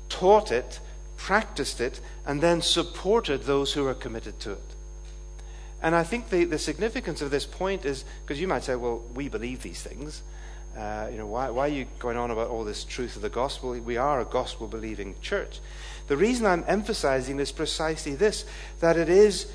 taught 0.09 0.51
it, 0.51 0.79
practiced 1.15 1.79
it, 1.79 2.01
and 2.25 2.41
then 2.41 2.62
supported 2.62 3.43
those 3.43 3.74
who 3.74 3.83
were 3.83 3.93
committed 3.93 4.39
to 4.41 4.51
it. 4.51 4.75
And 5.82 5.94
I 5.96 6.03
think 6.03 6.29
the, 6.29 6.46
the 6.46 6.60
significance 6.60 7.22
of 7.22 7.32
this 7.32 7.46
point 7.46 7.86
is 7.86 8.05
because 8.24 8.39
you 8.39 8.48
might 8.48 8.63
say, 8.63 8.75
well, 8.75 9.03
we 9.13 9.29
believe 9.29 9.62
these 9.62 9.82
things. 9.82 10.24
Uh, 10.77 11.08
you 11.12 11.17
know, 11.17 11.27
why, 11.27 11.50
why 11.50 11.65
are 11.65 11.72
you 11.72 11.86
going 12.00 12.17
on 12.17 12.32
about 12.32 12.50
all 12.50 12.63
this 12.63 12.84
truth 12.84 13.15
of 13.15 13.22
the 13.22 13.29
gospel? 13.29 13.72
We 13.79 13.98
are 13.98 14.20
a 14.20 14.25
gospel 14.25 14.67
believing 14.67 15.15
church. 15.22 15.60
The 16.08 16.17
reason 16.17 16.46
I'm 16.46 16.65
emphasizing 16.67 17.39
is 17.39 17.51
precisely 17.51 18.15
this 18.15 18.46
that 18.79 18.98
it 18.98 19.10
is 19.10 19.48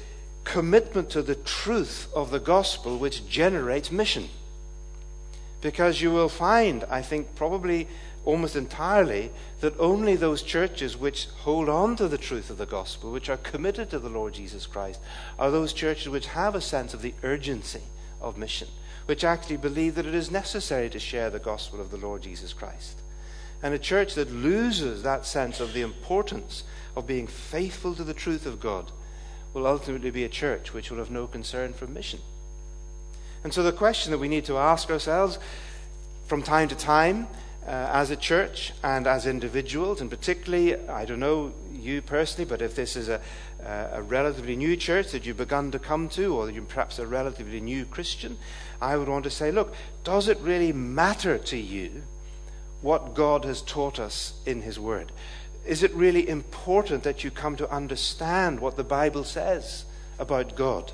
commitment 0.44 1.10
to 1.10 1.22
the 1.22 1.34
truth 1.34 2.08
of 2.14 2.30
the 2.30 2.40
gospel 2.40 2.98
which 2.98 3.28
generates 3.28 3.92
mission. 3.92 4.28
Because 5.60 6.00
you 6.00 6.10
will 6.10 6.30
find, 6.30 6.84
I 6.84 7.02
think, 7.02 7.34
probably 7.34 7.86
almost 8.24 8.56
entirely 8.56 9.30
that 9.60 9.78
only 9.78 10.14
those 10.16 10.42
churches 10.42 10.96
which 10.96 11.26
hold 11.38 11.68
on 11.68 11.96
to 11.96 12.08
the 12.08 12.18
truth 12.18 12.50
of 12.50 12.58
the 12.58 12.66
gospel, 12.66 13.10
which 13.10 13.28
are 13.28 13.36
committed 13.38 13.90
to 13.90 13.98
the 13.98 14.08
Lord 14.08 14.34
Jesus 14.34 14.66
Christ, 14.66 15.00
are 15.38 15.50
those 15.50 15.72
churches 15.72 16.08
which 16.08 16.26
have 16.26 16.54
a 16.54 16.60
sense 16.60 16.92
of 16.92 17.02
the 17.02 17.14
urgency 17.22 17.82
of 18.20 18.36
mission, 18.36 18.68
which 19.06 19.24
actually 19.24 19.56
believe 19.56 19.94
that 19.94 20.06
it 20.06 20.14
is 20.14 20.30
necessary 20.30 20.90
to 20.90 20.98
share 20.98 21.30
the 21.30 21.38
gospel 21.38 21.80
of 21.80 21.90
the 21.90 21.96
Lord 21.96 22.22
Jesus 22.22 22.52
Christ. 22.52 22.98
And 23.62 23.74
a 23.74 23.78
church 23.78 24.14
that 24.14 24.30
loses 24.30 25.02
that 25.02 25.26
sense 25.26 25.60
of 25.60 25.72
the 25.72 25.82
importance 25.82 26.64
of 26.96 27.06
being 27.06 27.26
faithful 27.26 27.94
to 27.94 28.04
the 28.04 28.14
truth 28.14 28.46
of 28.46 28.60
God 28.60 28.90
will 29.52 29.66
ultimately 29.66 30.10
be 30.10 30.24
a 30.24 30.28
church 30.28 30.72
which 30.72 30.90
will 30.90 30.98
have 30.98 31.10
no 31.10 31.26
concern 31.26 31.72
for 31.72 31.86
mission. 31.86 32.20
And 33.42 33.52
so 33.52 33.62
the 33.62 33.72
question 33.72 34.12
that 34.12 34.18
we 34.18 34.28
need 34.28 34.44
to 34.46 34.58
ask 34.58 34.90
ourselves 34.90 35.38
from 36.26 36.42
time 36.42 36.68
to 36.68 36.74
time 36.74 37.26
Uh, 37.66 37.90
as 37.92 38.10
a 38.10 38.16
church 38.16 38.72
and 38.82 39.06
as 39.06 39.26
individuals, 39.26 40.00
and 40.00 40.08
particularly, 40.08 40.76
I 40.88 41.04
don't 41.04 41.20
know 41.20 41.52
you 41.72 42.00
personally, 42.00 42.48
but 42.48 42.62
if 42.62 42.74
this 42.74 42.96
is 42.96 43.10
a, 43.10 43.20
uh, 43.62 43.88
a 43.92 44.02
relatively 44.02 44.56
new 44.56 44.76
church 44.76 45.12
that 45.12 45.26
you've 45.26 45.36
begun 45.36 45.70
to 45.72 45.78
come 45.78 46.08
to, 46.10 46.34
or 46.34 46.50
you're 46.50 46.62
perhaps 46.62 46.98
a 46.98 47.06
relatively 47.06 47.60
new 47.60 47.84
Christian, 47.84 48.38
I 48.80 48.96
would 48.96 49.08
want 49.08 49.24
to 49.24 49.30
say, 49.30 49.52
look, 49.52 49.74
does 50.04 50.26
it 50.26 50.38
really 50.40 50.72
matter 50.72 51.36
to 51.36 51.56
you 51.56 52.02
what 52.80 53.14
God 53.14 53.44
has 53.44 53.60
taught 53.60 54.00
us 54.00 54.40
in 54.46 54.62
His 54.62 54.80
Word? 54.80 55.12
Is 55.66 55.82
it 55.82 55.94
really 55.94 56.26
important 56.28 57.02
that 57.02 57.22
you 57.22 57.30
come 57.30 57.56
to 57.56 57.70
understand 57.70 58.60
what 58.60 58.76
the 58.76 58.84
Bible 58.84 59.24
says 59.24 59.84
about 60.18 60.56
God, 60.56 60.92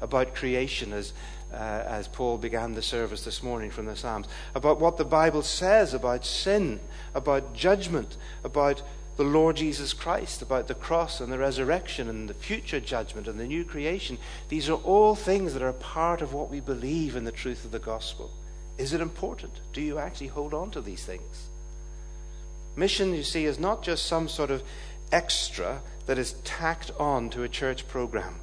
about 0.00 0.34
creation, 0.34 0.94
as 0.94 1.12
uh, 1.56 1.84
as 1.86 2.06
Paul 2.06 2.36
began 2.36 2.74
the 2.74 2.82
service 2.82 3.24
this 3.24 3.42
morning 3.42 3.70
from 3.70 3.86
the 3.86 3.96
Psalms, 3.96 4.26
about 4.54 4.78
what 4.78 4.98
the 4.98 5.04
Bible 5.04 5.42
says 5.42 5.94
about 5.94 6.26
sin, 6.26 6.80
about 7.14 7.54
judgment, 7.54 8.16
about 8.44 8.82
the 9.16 9.24
Lord 9.24 9.56
Jesus 9.56 9.94
Christ, 9.94 10.42
about 10.42 10.68
the 10.68 10.74
cross 10.74 11.20
and 11.20 11.32
the 11.32 11.38
resurrection 11.38 12.10
and 12.10 12.28
the 12.28 12.34
future 12.34 12.80
judgment 12.80 13.26
and 13.26 13.40
the 13.40 13.46
new 13.46 13.64
creation. 13.64 14.18
These 14.50 14.68
are 14.68 14.74
all 14.74 15.14
things 15.14 15.54
that 15.54 15.62
are 15.62 15.72
part 15.72 16.20
of 16.20 16.34
what 16.34 16.50
we 16.50 16.60
believe 16.60 17.16
in 17.16 17.24
the 17.24 17.32
truth 17.32 17.64
of 17.64 17.70
the 17.70 17.78
gospel. 17.78 18.30
Is 18.76 18.92
it 18.92 19.00
important? 19.00 19.54
Do 19.72 19.80
you 19.80 19.98
actually 19.98 20.26
hold 20.26 20.52
on 20.52 20.70
to 20.72 20.82
these 20.82 21.04
things? 21.04 21.46
Mission, 22.76 23.14
you 23.14 23.22
see, 23.22 23.46
is 23.46 23.58
not 23.58 23.82
just 23.82 24.04
some 24.04 24.28
sort 24.28 24.50
of 24.50 24.62
extra 25.10 25.80
that 26.04 26.18
is 26.18 26.34
tacked 26.44 26.90
on 26.98 27.30
to 27.30 27.42
a 27.42 27.48
church 27.48 27.88
program. 27.88 28.36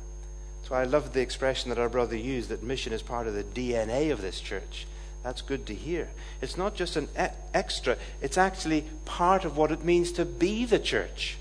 So 0.63 0.75
I 0.75 0.84
love 0.84 1.13
the 1.13 1.22
expression 1.22 1.70
that 1.70 1.77
our 1.77 1.89
brother 1.89 2.15
used 2.15 2.50
that 2.50 2.63
mission 2.63 2.93
is 2.93 3.01
part 3.01 3.27
of 3.27 3.34
the 3.34 3.43
DNA 3.43 4.12
of 4.12 4.22
this 4.22 4.39
church. 4.39 4.88
That's 5.24 5.41
good 5.41 5.65
to 5.67 5.75
hear. 5.75 6.10
It's 6.41 6.58
not 6.58 6.75
just 6.75 6.96
an 6.96 7.08
extra, 7.53 7.98
it's 8.22 8.38
actually 8.38 8.86
part 9.05 9.46
of 9.46 9.58
what 9.58 9.72
it 9.72 9.84
means 9.84 10.12
to 10.13 10.25
be 10.25 10.65
the 10.65 10.79
church. 10.79 11.38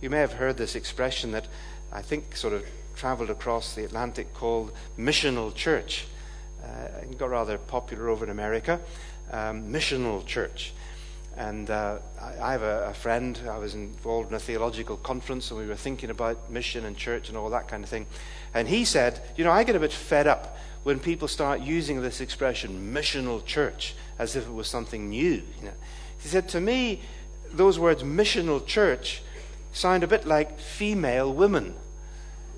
You 0.00 0.10
may 0.10 0.18
have 0.18 0.34
heard 0.34 0.56
this 0.56 0.74
expression 0.74 1.32
that 1.32 1.48
I 1.92 2.02
think 2.02 2.36
sort 2.36 2.52
of 2.52 2.64
traveled 2.96 3.30
across 3.30 3.74
the 3.74 3.84
Atlantic 3.84 4.34
called 4.34 4.72
missional 4.98 5.54
church. 5.54 6.06
Uh, 6.62 7.00
it 7.02 7.18
got 7.18 7.30
rather 7.30 7.58
popular 7.58 8.08
over 8.08 8.24
in 8.24 8.30
America. 8.30 8.80
Um, 9.30 9.72
missional 9.72 10.24
church. 10.26 10.72
And 11.38 11.70
uh, 11.70 11.98
I, 12.20 12.50
have 12.50 12.62
a, 12.62 12.88
a, 12.88 12.94
friend, 12.94 13.38
I 13.48 13.58
was 13.58 13.76
involved 13.76 14.30
in 14.30 14.34
a 14.34 14.40
theological 14.40 14.96
conference, 14.96 15.52
and 15.52 15.60
we 15.60 15.68
were 15.68 15.76
thinking 15.76 16.10
about 16.10 16.50
mission 16.50 16.84
and 16.84 16.96
church 16.96 17.28
and 17.28 17.38
all 17.38 17.48
that 17.50 17.68
kind 17.68 17.84
of 17.84 17.88
thing. 17.88 18.06
And 18.54 18.66
he 18.66 18.84
said, 18.84 19.22
You 19.36 19.44
know, 19.44 19.52
I 19.52 19.62
get 19.62 19.76
a 19.76 19.78
bit 19.78 19.92
fed 19.92 20.26
up 20.26 20.56
when 20.82 20.98
people 20.98 21.28
start 21.28 21.60
using 21.60 22.02
this 22.02 22.20
expression, 22.20 22.92
missional 22.92 23.44
church, 23.46 23.94
as 24.18 24.34
if 24.34 24.48
it 24.48 24.52
was 24.52 24.66
something 24.66 25.10
new. 25.10 25.44
You 25.60 25.66
know? 25.66 25.74
He 26.18 26.26
said, 26.28 26.48
To 26.48 26.60
me, 26.60 27.02
those 27.52 27.78
words, 27.78 28.02
missional 28.02 28.66
church, 28.66 29.22
sound 29.72 30.02
a 30.02 30.08
bit 30.08 30.26
like 30.26 30.58
female 30.58 31.32
women. 31.32 31.76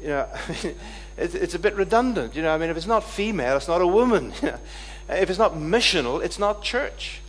You 0.01 0.09
know, 0.09 0.29
it's, 1.19 1.35
it's 1.35 1.55
a 1.55 1.59
bit 1.59 1.75
redundant. 1.75 2.35
You 2.35 2.41
know, 2.41 2.55
I 2.55 2.57
mean, 2.57 2.71
if 2.71 2.79
it's 2.79 2.87
not 2.87 3.05
female, 3.05 3.59
it's 3.59 3.69
not 3.69 3.83
a 3.83 3.87
woman. 3.87 4.33
if 5.11 5.29
it's 5.29 5.39
not 5.39 5.53
missional, 5.53 6.25
it's 6.25 6.39
not 6.39 6.63
church. 6.63 7.21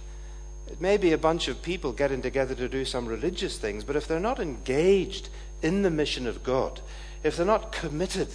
It 0.71 0.79
may 0.79 0.95
be 0.95 1.11
a 1.11 1.17
bunch 1.17 1.49
of 1.49 1.61
people 1.61 1.91
getting 1.91 2.21
together 2.21 2.55
to 2.55 2.69
do 2.69 2.85
some 2.85 3.05
religious 3.05 3.57
things, 3.57 3.83
but 3.83 3.97
if 3.97 4.07
they're 4.07 4.21
not 4.21 4.39
engaged 4.39 5.27
in 5.61 5.81
the 5.81 5.91
mission 5.91 6.25
of 6.25 6.43
God, 6.43 6.79
if 7.23 7.35
they're 7.35 7.45
not 7.45 7.73
committed 7.73 8.29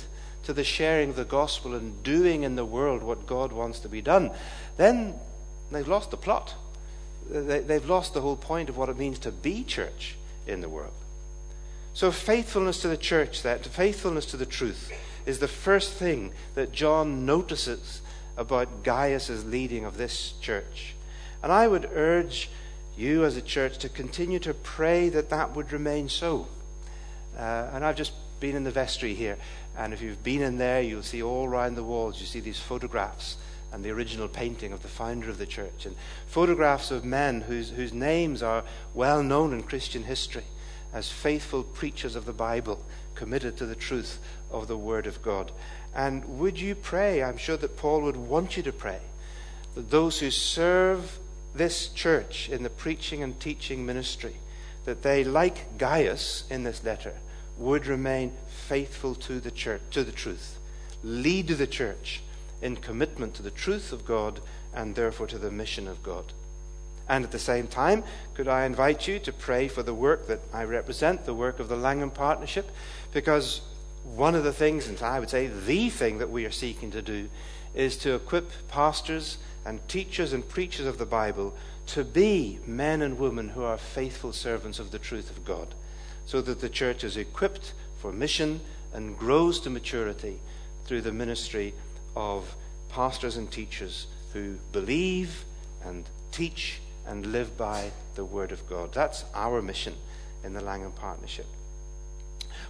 to 0.45 0.53
the 0.53 0.63
sharing 0.63 1.11
of 1.11 1.17
the 1.17 1.25
gospel 1.25 1.75
and 1.75 2.03
doing 2.03 2.43
in 2.43 2.55
the 2.55 2.65
world 2.65 3.03
what 3.03 3.27
God 3.27 3.53
wants 3.53 3.81
to 3.81 3.89
be 3.89 4.03
done, 4.03 4.31
then 4.77 5.15
they've 5.73 5.89
lost 5.89 6.11
the 6.11 6.19
plot. 6.19 6.55
They've 7.31 7.89
lost 7.89 8.13
the 8.13 8.21
whole 8.21 8.37
point 8.37 8.69
of 8.69 8.77
what 8.77 8.91
it 8.91 8.99
means 8.99 9.19
to 9.21 9.33
be 9.33 9.65
church 9.65 10.17
in 10.47 10.61
the 10.61 10.69
world. 10.69 10.93
So, 11.95 12.13
faithfulness 12.13 12.83
to 12.83 12.89
the 12.89 12.99
church, 12.99 13.43
that 13.43 13.65
faithfulness 13.65 14.27
to 14.27 14.37
the 14.37 14.45
truth, 14.45 14.93
is 15.25 15.39
the 15.39 15.49
first 15.49 15.95
thing 15.95 16.33
that 16.55 16.71
John 16.71 17.25
notices 17.25 18.03
about 18.37 18.85
Gaius's 18.85 19.47
leading 19.47 19.87
of 19.87 19.97
this 19.97 20.35
church. 20.43 20.96
And 21.47 21.53
I 21.53 21.69
would 21.69 21.89
urge 21.95 22.51
you 22.97 23.25
as 23.25 23.37
a 23.37 23.41
church 23.41 23.79
to 23.79 23.89
continue 23.89 24.41
to 24.41 24.53
pray 24.53 25.09
that 25.11 25.31
that 25.31 25.55
would 25.55 25.71
remain 25.71 26.09
so. 26.09 26.49
Uh, 27.39 27.71
and 27.73 27.85
I've 27.85 27.95
just 27.95 28.15
been 28.41 28.57
in 28.57 28.65
the 28.65 28.73
vestry 28.73 29.15
here, 29.15 29.39
and 29.79 29.93
if 29.93 30.03
you've 30.03 30.25
been 30.25 30.43
in 30.43 30.59
there, 30.59 30.83
you'll 30.83 31.05
see 31.05 31.23
all 31.23 31.47
around 31.47 31.77
the 31.77 31.85
walls, 31.85 32.19
you 32.21 32.27
see 32.27 32.41
these 32.41 32.59
photographs 32.59 33.37
and 33.71 33.85
the 33.85 33.93
original 33.93 34.27
painting 34.27 34.73
of 34.73 34.83
the 34.83 34.89
founder 34.89 35.31
of 35.31 35.39
the 35.39 35.47
church, 35.47 35.87
and 35.87 35.95
photographs 36.27 36.91
of 36.91 37.05
men 37.05 37.43
whose, 37.43 37.71
whose 37.71 37.93
names 37.93 38.43
are 38.43 38.65
well 38.93 39.23
known 39.23 39.53
in 39.53 39.63
Christian 39.63 40.03
history 40.03 40.47
as 40.93 41.13
faithful 41.13 41.63
preachers 41.63 42.17
of 42.17 42.25
the 42.25 42.33
Bible, 42.33 42.85
committed 43.15 43.57
to 43.59 43.67
the 43.67 43.77
truth 43.77 44.19
of 44.51 44.67
the 44.67 44.77
Word 44.77 45.07
of 45.07 45.23
God. 45.23 45.53
And 45.95 46.41
would 46.41 46.59
you 46.59 46.75
pray? 46.75 47.23
I'm 47.23 47.39
sure 47.39 47.57
that 47.57 47.77
Paul 47.77 48.01
would 48.01 48.17
want 48.17 48.57
you 48.57 48.65
to 48.65 48.73
pray 48.73 48.99
that 49.77 49.91
those 49.91 50.19
who 50.19 50.33
serve 50.33 51.21
this 51.57 51.89
church 51.89 52.49
in 52.49 52.63
the 52.63 52.71
preaching 52.71 53.23
and 53.23 53.39
teaching 53.39 53.87
ministry, 53.87 54.37
that 54.85 55.03
they, 55.03 55.25
like 55.25 55.79
Gaius 55.79 56.45
in 56.51 56.63
this 56.63 56.85
letter, 56.85 57.15
would 57.59 57.87
remain 57.87 58.33
faithful 58.47 59.15
to 59.15 59.41
the 59.41 59.51
church, 59.51 59.81
to 59.91 60.05
the 60.05 60.13
truth, 60.13 60.59
lead 61.03 61.49
the 61.49 61.67
church 61.67 62.23
in 62.63 62.77
commitment 62.77 63.35
to 63.35 63.43
the 63.43 63.51
truth 63.51 63.93
of 63.93 64.05
God 64.05 64.41
and 64.75 64.95
therefore 64.95 65.27
to 65.29 65.39
the 65.39 65.51
mission 65.51 65.89
of 65.89 66.03
God. 66.03 66.33
And 67.09 67.25
at 67.25 67.31
the 67.31 67.39
same 67.39 67.69
time, 67.69 68.03
could 68.35 68.49
I 68.49 68.65
invite 68.65 69.07
you 69.07 69.19
to 69.21 69.33
pray 69.33 69.69
for 69.69 69.83
the 69.83 69.95
work 69.95 70.27
that 70.27 70.41
I 70.53 70.65
represent, 70.65 71.25
the 71.25 71.35
work 71.35 71.61
of 71.61 71.69
the 71.69 71.77
Langham 71.77 72.11
Partnership? 72.11 72.71
Because 73.13 73.61
one 74.03 74.35
of 74.35 74.45
the 74.45 74.53
things, 74.53 74.89
and 74.89 75.01
I 75.03 75.21
would 75.21 75.31
say 75.31 75.47
the 75.47 75.89
thing 75.89 76.19
that 76.19 76.31
we 76.31 76.45
are 76.45 76.51
seeking 76.51 76.91
to 76.91 77.03
do, 77.03 77.29
is 77.75 77.97
to 77.99 78.15
equip 78.15 78.51
pastors 78.69 79.39
and 79.67 79.87
teachers 79.89 80.33
and 80.33 80.49
preachers 80.49 80.87
of 80.87 80.97
the 80.97 81.05
Bible 81.05 81.53
to 81.87 82.05
be 82.05 82.61
men 82.67 83.03
and 83.03 83.19
women 83.19 83.49
who 83.51 83.65
are 83.65 83.77
faithful 83.77 84.33
servants 84.33 84.79
of 84.79 84.93
the 84.93 84.99
truth 84.99 85.29
of 85.29 85.45
God, 85.45 85.75
so 86.25 86.41
that 86.41 86.61
the 86.61 86.69
church 86.69 87.03
is 87.03 87.17
equipped 87.17 87.75
for 87.99 88.13
mission 88.13 88.61
and 88.93 89.19
grows 89.19 89.59
to 89.61 89.71
maturity 89.71 90.39
through 90.85 91.01
the 91.01 91.13
ministry 91.13 91.75
of 92.15 92.55
pastors 92.89 93.37
and 93.37 93.51
teachers 93.51 94.07
who 94.33 94.55
believe 94.71 95.45
and 95.85 96.09
teach 96.31 96.81
and 97.05 97.27
live 97.27 97.57
by 97.57 97.91
the 98.15 98.25
Word 98.25 98.53
of 98.53 98.69
God. 98.69 98.93
That's 98.95 99.25
our 99.35 99.61
mission 99.61 99.95
in 100.45 100.55
the 100.55 100.63
Langham 100.63 100.93
Partnership. 100.93 101.47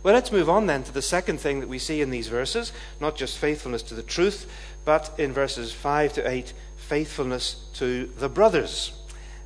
Well, 0.02 0.14
let's 0.14 0.32
move 0.32 0.48
on 0.48 0.66
then 0.66 0.82
to 0.84 0.92
the 0.92 1.02
second 1.02 1.40
thing 1.40 1.60
that 1.60 1.68
we 1.68 1.78
see 1.78 2.00
in 2.00 2.10
these 2.10 2.28
verses 2.28 2.72
not 3.00 3.16
just 3.16 3.38
faithfulness 3.38 3.82
to 3.84 3.94
the 3.94 4.02
truth, 4.02 4.48
but 4.84 5.12
in 5.18 5.32
verses 5.32 5.72
5 5.72 6.12
to 6.14 6.28
8, 6.28 6.52
faithfulness 6.88 7.56
to 7.74 8.06
the 8.18 8.28
brothers. 8.28 8.92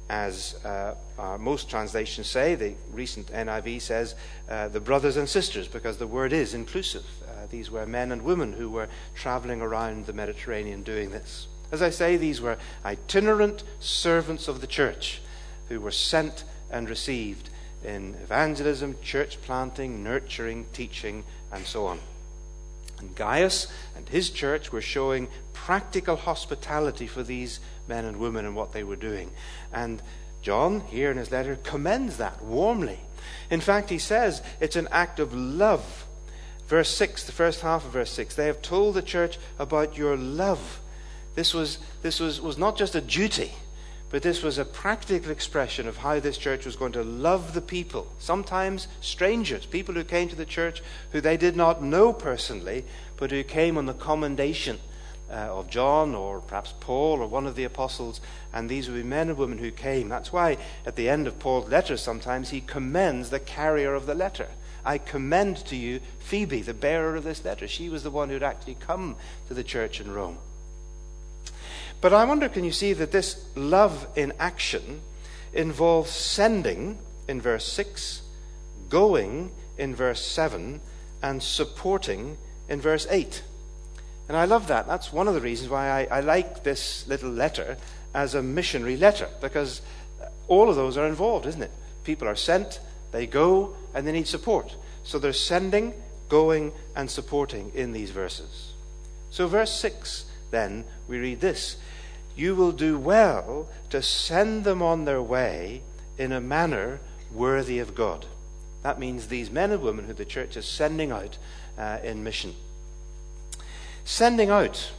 As 0.09 0.57
uh, 0.65 0.95
most 1.39 1.71
translations 1.71 2.27
say, 2.27 2.55
the 2.55 2.75
recent 2.91 3.29
NIV 3.29 3.81
says 3.81 4.15
uh, 4.49 4.69
the 4.69 4.81
brothers 4.81 5.17
and 5.17 5.29
sisters, 5.29 5.69
because 5.69 5.99
the 5.99 6.07
word 6.07 6.33
is 6.33 6.53
inclusive. 6.53 7.05
Uh, 7.25 7.47
these 7.49 7.71
were 7.71 7.87
men 7.87 8.11
and 8.11 8.23
women 8.23 8.53
who 8.53 8.69
were 8.69 8.89
traveling 9.15 9.61
around 9.63 10.07
the 10.07 10.13
Mediterranean 10.13 10.83
doing 10.83 11.11
this. 11.11 11.47
As 11.73 11.81
I 11.81 11.91
say, 11.91 12.17
these 12.17 12.41
were 12.41 12.59
itinerant 12.85 13.63
servants 13.79 14.49
of 14.49 14.61
the 14.61 14.67
church 14.67 15.23
who 15.69 15.81
were 15.81 15.93
sent 15.93 16.45
and 16.71 16.91
received 16.91 17.51
in 17.85 18.17
evangelism, 18.23 18.97
church 19.03 19.41
planting, 19.43 20.03
nurturing, 20.03 20.67
teaching, 20.73 21.25
and 21.53 21.65
so 21.65 21.87
on. 21.87 22.01
And 23.01 23.17
Gaius 23.17 23.67
and 23.97 24.09
his 24.09 24.31
church 24.31 24.71
were 24.71 24.83
showing 24.83 25.29
practical 25.53 26.17
hospitality 26.17 27.07
for 27.07 27.23
these 27.23 27.61
men 27.89 28.05
and 28.05 28.19
women 28.19 28.45
and 28.45 28.55
what 28.55 28.73
they 28.73 28.85
were 28.85 28.97
doing. 28.97 29.31
And 29.73 30.03
John, 30.43 30.81
here 30.81 31.11
in 31.11 31.17
his 31.17 31.31
letter, 31.31 31.59
commends 31.63 32.19
that 32.19 32.43
warmly. 32.43 33.01
In 33.51 33.61
fact, 33.61 33.91
he 33.91 33.99
says 33.99 34.43
it's 34.61 34.77
an 34.77 34.89
act 34.91 35.19
of 35.19 35.35
love. 35.35 36.07
Verse 36.67 36.91
6, 36.91 37.25
the 37.25 37.33
first 37.33 37.63
half 37.63 37.85
of 37.85 37.93
verse 37.93 38.13
6, 38.13 38.37
they 38.37 38.47
have 38.47 38.63
told 38.63 38.95
the 38.95 39.03
church 39.03 39.39
about 39.59 39.97
your 39.97 40.17
love. 40.17 40.81
This 41.35 41.53
was, 41.53 41.79
this 42.03 42.21
was, 42.21 42.41
was 42.41 42.59
not 42.59 42.77
just 42.77 42.95
a 42.95 43.01
duty, 43.01 43.53
but 44.11 44.23
this 44.23 44.43
was 44.43 44.59
a 44.59 44.65
practical 44.65 45.31
expression 45.31 45.87
of 45.87 45.99
how 45.99 46.19
this 46.19 46.37
church 46.37 46.67
was 46.67 46.75
going 46.75 46.93
to 46.93 47.05
love 47.05 47.55
the 47.55 47.61
people, 47.61 48.09
sometimes 48.19 48.89
strangers, 49.01 49.65
people 49.67 49.95
who 49.95 50.03
came 50.03 50.29
to 50.29 50.37
the 50.37 50.45
church 50.45 50.83
who 51.13 51.21
they 51.21 51.37
did 51.37 51.57
not 51.57 51.83
know 51.83 52.13
personally, 52.13 52.85
but 53.17 53.31
who 53.31 53.45
came 53.45 53.79
on 53.79 53.87
the 53.87 53.95
commendation 53.95 54.81
uh, 55.31 55.35
of 55.35 55.71
John 55.71 56.17
or 56.17 56.41
perhaps 56.41 56.75
Paul 56.81 57.21
or 57.21 57.29
one 57.29 57.47
of 57.47 57.55
the 57.55 57.63
apostles, 57.63 58.21
and 58.53 58.69
these 58.69 58.89
would 58.89 58.97
be 58.97 59.05
men 59.05 59.29
and 59.29 59.39
women 59.39 59.59
who 59.59 59.71
came. 59.71 60.09
That's 60.09 60.33
why 60.33 60.59
at 60.85 60.97
the 60.97 61.09
end 61.09 61.29
of 61.29 61.39
Paul's 61.39 61.71
letters 61.71 62.03
sometimes 62.03 62.51
he 62.51 62.61
commends 62.61 63.31
the 63.31 63.39
carrier 63.39 63.95
of 63.95 64.07
the 64.07 64.15
letter. 64.15 64.49
I 64.85 64.99
commend 64.99 65.59
to 65.67 65.77
you 65.77 66.01
Phoebe, 66.19 66.63
the 66.63 66.75
bearer 66.75 67.15
of 67.15 67.23
this 67.23 67.45
letter. 67.45 67.69
She 67.69 67.89
was 67.89 68.03
the 68.03 68.11
one 68.11 68.29
who'd 68.29 68.43
actually 68.43 68.77
come 68.81 69.15
to 69.47 69.55
the 69.55 69.63
church 69.63 70.01
in 70.01 70.11
Rome. 70.11 70.39
But 72.01 72.13
I 72.13 72.25
wonder 72.25 72.49
can 72.49 72.65
you 72.65 72.73
see 72.73 72.93
that 72.95 73.13
this 73.13 73.45
love 73.55 74.07
in 74.17 74.33
action 74.39 75.03
involves 75.53 76.11
sending 76.11 76.99
in 77.29 77.41
verse 77.41 77.67
6, 77.67 78.23
going 78.89 79.51
in 79.77 79.95
verse 79.95 80.25
7, 80.25 80.81
and 81.23 81.43
supporting 81.43 82.39
in 82.69 82.81
verse 82.81 83.07
8. 83.11 83.43
And 84.29 84.37
I 84.37 84.45
love 84.45 84.69
that. 84.69 84.87
That's 84.87 85.13
one 85.13 85.29
of 85.29 85.35
the 85.35 85.41
reasons 85.41 85.71
why 85.71 85.89
I, 85.89 86.19
I 86.19 86.21
like 86.21 86.63
this 86.63 87.07
little 87.07 87.31
letter 87.31 87.77
as 88.15 88.35
a 88.35 88.43
missionary 88.43 88.97
letter, 88.97 89.29
because 89.41 89.83
all 90.49 90.71
of 90.71 90.77
those 90.77 90.97
are 90.97 91.07
involved, 91.07 91.47
isn't 91.47 91.63
it? 91.63 91.73
People 92.05 92.29
are 92.29 92.37
sent, 92.37 92.81
they 93.13 93.27
go, 93.27 93.75
and 93.95 94.07
they 94.07 94.13
need 94.13 94.27
support. 94.27 94.75
So 95.05 95.19
they're 95.19 95.33
sending, 95.33 95.95
going, 96.29 96.73
and 96.97 97.11
supporting 97.11 97.73
in 97.75 97.93
these 97.93 98.11
verses. 98.11 98.73
So, 99.31 99.47
verse 99.47 99.73
6, 99.73 100.27
then, 100.51 100.85
we 101.07 101.19
read 101.19 101.41
this 101.41 101.77
You 102.37 102.55
will 102.55 102.73
do 102.73 102.99
well 102.99 103.69
to 103.91 104.03
send 104.03 104.65
them 104.65 104.83
on 104.83 105.05
their 105.05 105.23
way 105.23 105.83
in 106.17 106.33
a 106.33 106.41
manner 106.41 107.01
worthy 107.33 107.79
of 107.79 107.95
God. 107.95 108.27
That 108.83 108.99
means 108.99 109.27
these 109.27 109.51
men 109.51 109.71
and 109.71 109.83
women 109.83 110.07
who 110.07 110.15
the 110.15 110.25
church 110.25 110.57
is 110.57 110.67
sending 110.67 111.11
out 111.11 111.39
uh, 111.79 111.99
in 112.03 112.25
mission. 112.25 112.55
Sending 114.05 114.51
out 114.51 114.93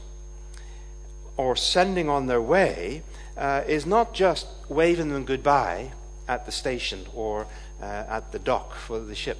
or 1.38 1.56
sending 1.56 2.08
on 2.10 2.28
their 2.28 2.42
way 2.42 3.04
uh, 3.38 3.64
is 3.68 3.86
not 3.86 4.14
just 4.14 4.48
waving 4.70 5.10
them 5.10 5.26
goodbye 5.26 5.92
at 6.28 6.46
the 6.46 6.52
station 6.52 7.06
or 7.14 7.48
uh, 7.82 7.86
at 7.86 8.32
the 8.32 8.40
dock 8.40 8.76
for 8.76 9.00
the 9.00 9.16
ship. 9.16 9.40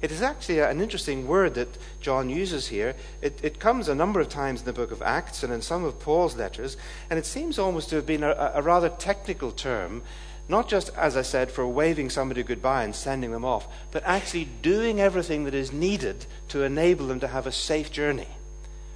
It 0.00 0.12
is 0.12 0.22
actually 0.22 0.60
an 0.60 0.80
interesting 0.80 1.26
word 1.26 1.54
that 1.54 1.78
John 2.00 2.30
uses 2.30 2.68
here. 2.68 2.94
It, 3.20 3.40
it, 3.42 3.58
comes 3.58 3.88
a 3.88 3.94
number 3.94 4.20
of 4.20 4.28
times 4.28 4.60
in 4.60 4.66
the 4.66 4.72
book 4.72 4.90
of 4.90 5.02
Acts 5.02 5.42
and 5.42 5.52
in 5.52 5.62
some 5.62 5.84
of 5.84 5.98
Paul's 5.98 6.36
letters, 6.36 6.76
and 7.10 7.18
it 7.18 7.26
seems 7.26 7.58
almost 7.58 7.90
to 7.90 7.96
have 7.96 8.06
been 8.06 8.22
a, 8.22 8.52
a 8.54 8.62
rather 8.62 8.88
technical 8.88 9.50
term, 9.50 10.02
not 10.48 10.68
just, 10.68 10.90
as 10.96 11.16
I 11.16 11.22
said, 11.22 11.50
for 11.50 11.66
waving 11.66 12.10
somebody 12.10 12.42
goodbye 12.42 12.84
and 12.84 12.94
sending 12.94 13.32
them 13.32 13.44
off, 13.44 13.66
but 13.90 14.02
actually 14.04 14.46
doing 14.62 15.00
everything 15.00 15.44
that 15.44 15.54
is 15.54 15.72
needed 15.72 16.26
to 16.48 16.62
enable 16.62 17.06
them 17.06 17.20
to 17.20 17.28
have 17.28 17.46
a 17.46 17.52
safe 17.52 17.90
journey 17.90 18.28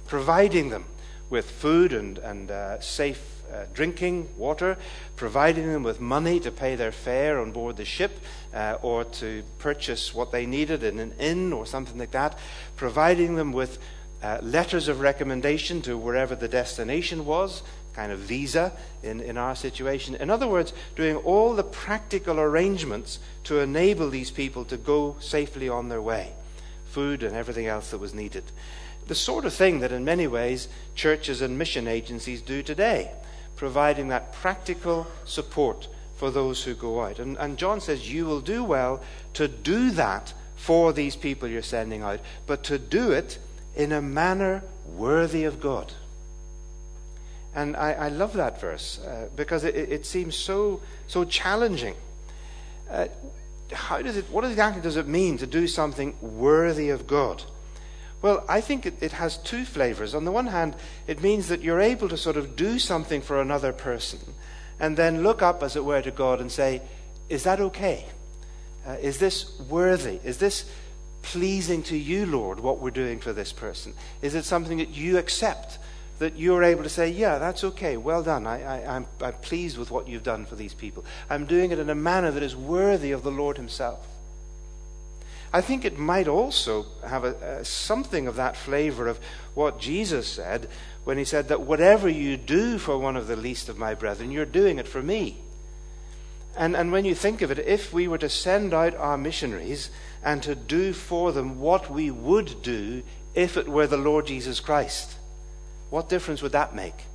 providing 0.07 0.69
them 0.69 0.85
with 1.29 1.49
food 1.49 1.93
and, 1.93 2.17
and 2.19 2.51
uh, 2.51 2.79
safe 2.79 3.32
uh, 3.53 3.65
drinking 3.73 4.27
water, 4.37 4.77
providing 5.15 5.71
them 5.71 5.83
with 5.83 6.01
money 6.01 6.39
to 6.39 6.51
pay 6.51 6.75
their 6.75 6.91
fare 6.91 7.39
on 7.39 7.51
board 7.51 7.77
the 7.77 7.85
ship 7.85 8.19
uh, 8.53 8.77
or 8.81 9.03
to 9.03 9.43
purchase 9.59 10.13
what 10.13 10.31
they 10.31 10.45
needed 10.45 10.83
in 10.83 10.99
an 10.99 11.13
inn 11.19 11.53
or 11.53 11.65
something 11.65 11.97
like 11.97 12.11
that, 12.11 12.37
providing 12.75 13.35
them 13.35 13.51
with 13.51 13.77
uh, 14.21 14.39
letters 14.41 14.87
of 14.87 15.01
recommendation 15.01 15.81
to 15.81 15.97
wherever 15.97 16.35
the 16.35 16.47
destination 16.47 17.25
was, 17.25 17.61
kind 17.93 18.11
of 18.11 18.19
visa 18.19 18.71
in, 19.03 19.19
in 19.21 19.37
our 19.37 19.55
situation. 19.55 20.15
In 20.15 20.29
other 20.29 20.47
words, 20.47 20.73
doing 20.95 21.17
all 21.17 21.53
the 21.53 21.63
practical 21.63 22.39
arrangements 22.39 23.19
to 23.43 23.59
enable 23.59 24.09
these 24.09 24.31
people 24.31 24.65
to 24.65 24.77
go 24.77 25.15
safely 25.19 25.69
on 25.69 25.89
their 25.89 26.01
way, 26.01 26.33
food 26.85 27.21
and 27.21 27.35
everything 27.35 27.67
else 27.67 27.91
that 27.91 27.99
was 27.99 28.13
needed 28.13 28.43
the 29.07 29.15
sort 29.15 29.45
of 29.45 29.53
thing 29.53 29.79
that, 29.79 29.91
in 29.91 30.05
many 30.05 30.27
ways, 30.27 30.67
churches 30.95 31.41
and 31.41 31.57
mission 31.57 31.87
agencies 31.87 32.41
do 32.41 32.63
today, 32.63 33.11
providing 33.55 34.09
that 34.09 34.33
practical 34.33 35.07
support 35.25 35.87
for 36.15 36.31
those 36.31 36.63
who 36.63 36.73
go 36.73 37.01
out. 37.01 37.19
And, 37.19 37.37
and 37.37 37.57
John 37.57 37.81
says, 37.81 38.11
You 38.11 38.25
will 38.25 38.41
do 38.41 38.63
well 38.63 39.01
to 39.33 39.47
do 39.47 39.91
that 39.91 40.33
for 40.55 40.93
these 40.93 41.15
people 41.15 41.49
you're 41.49 41.61
sending 41.61 42.01
out, 42.01 42.19
but 42.47 42.63
to 42.65 42.79
do 42.79 43.11
it 43.11 43.37
in 43.75 43.91
a 43.91 44.01
manner 44.01 44.63
worthy 44.85 45.43
of 45.43 45.59
God. 45.59 45.93
And 47.55 47.75
I, 47.75 47.93
I 47.93 48.07
love 48.09 48.33
that 48.33 48.59
verse 48.59 48.99
uh, 48.99 49.29
because 49.35 49.63
it, 49.63 49.75
it, 49.75 50.05
seems 50.05 50.35
so, 50.35 50.81
so 51.07 51.23
challenging. 51.23 51.95
Uh, 52.89 53.07
how 53.71 54.01
does 54.01 54.17
it, 54.17 54.25
what 54.31 54.43
exactly 54.43 54.81
does 54.81 54.97
it 54.97 55.07
mean 55.07 55.37
to 55.37 55.47
do 55.47 55.67
something 55.67 56.15
worthy 56.21 56.89
of 56.89 57.05
God? 57.05 57.43
Well, 58.23 58.45
I 58.47 58.61
think 58.61 58.85
it, 58.85 59.03
it, 59.03 59.11
has 59.11 59.35
two 59.35 59.65
flavors. 59.65 60.15
On 60.15 60.23
the 60.23 60.31
one 60.31 60.47
hand, 60.47 60.77
it 61.07 61.21
means 61.21 61.49
that 61.49 61.61
you're 61.61 61.81
able 61.81 62.07
to 62.07 62.15
sort 62.15 62.37
of 62.37 62.55
do 62.55 62.79
something 62.79 63.21
for 63.21 63.41
another 63.41 63.73
person 63.73 64.19
and 64.79 64.95
then 64.95 65.23
look 65.23 65.41
up, 65.41 65.61
as 65.61 65.75
it 65.75 65.83
were, 65.83 66.01
to 66.01 66.09
God 66.09 66.39
and 66.39 66.49
say, 66.49 66.81
Is 67.27 67.43
that 67.43 67.59
okay? 67.59 68.05
Uh, 68.87 68.91
is 69.01 69.17
this 69.17 69.59
worthy? 69.69 70.21
Is 70.23 70.37
this 70.37 70.71
pleasing 71.21 71.83
to 71.83 71.97
you, 71.97 72.25
Lord, 72.25 72.61
what 72.61 72.79
we're 72.79 72.91
doing 72.91 73.19
for 73.19 73.33
this 73.33 73.51
person? 73.51 73.93
Is 74.21 74.35
it 74.35 74.45
something 74.45 74.77
that 74.77 74.95
you 74.95 75.17
accept? 75.17 75.77
That 76.19 76.37
you're 76.37 76.63
able 76.63 76.83
to 76.83 76.89
say, 76.89 77.09
Yeah, 77.09 77.39
that's 77.39 77.65
okay, 77.65 77.97
well 77.97 78.23
done. 78.23 78.47
I, 78.47 78.63
I, 78.63 78.95
I'm, 78.95 79.05
I'm 79.19 79.33
pleased 79.33 79.77
with 79.77 79.91
what 79.91 80.07
you've 80.07 80.23
done 80.23 80.45
for 80.45 80.55
these 80.55 80.73
people. 80.73 81.03
I'm 81.29 81.45
doing 81.45 81.71
it 81.71 81.79
in 81.79 81.89
a 81.89 81.95
manner 81.95 82.31
that 82.31 82.43
is 82.43 82.55
worthy 82.55 83.11
of 83.11 83.23
the 83.23 83.31
Lord 83.31 83.57
Himself. 83.57 84.07
I 85.53 85.61
think 85.61 85.85
it 85.85 85.99
might 85.99 86.27
also 86.27 86.87
have 87.07 87.23
a, 87.23 87.59
a, 87.59 87.65
something 87.65 88.25
of 88.27 88.35
that 88.37 88.57
flavor 88.57 89.07
of 89.07 89.19
what 89.53 89.79
Jesus 89.79 90.27
said 90.27 90.67
when 91.03 91.19
he 91.19 91.23
said 91.23 91.47
that 91.49 91.61
whatever 91.61 92.09
you 92.09 92.37
do 92.37 92.79
for 92.79 92.97
one 92.97 93.15
of 93.15 93.27
the 93.27 93.35
least 93.35 93.69
of 93.69 93.77
my 93.77 93.93
brethren, 93.93 94.31
you're 94.31 94.45
doing 94.45 94.79
it 94.79 94.87
for 94.87 95.03
me. 95.03 95.37
And, 96.57 96.75
and 96.75 96.91
when 96.91 97.05
you 97.05 97.13
think 97.13 97.43
of 97.43 97.51
it, 97.51 97.59
if 97.59 97.93
we 97.93 98.07
were 98.07 98.17
to 98.17 98.29
send 98.29 98.73
out 98.73 98.95
our 98.95 99.17
missionaries 99.17 99.91
and 100.23 100.41
to 100.43 100.55
do 100.55 100.91
for 100.91 101.31
them 101.31 101.59
what 101.59 101.89
we 101.91 102.09
would 102.09 102.63
do 102.63 103.03
if 103.35 103.55
it 103.55 103.67
were 103.67 103.87
the 103.87 103.97
Lord 103.97 104.27
Jesus 104.27 104.59
Christ, 104.59 105.15
what 105.91 106.09
difference 106.09 106.41
would 106.41 106.51
that 106.53 106.75
make 106.75 107.05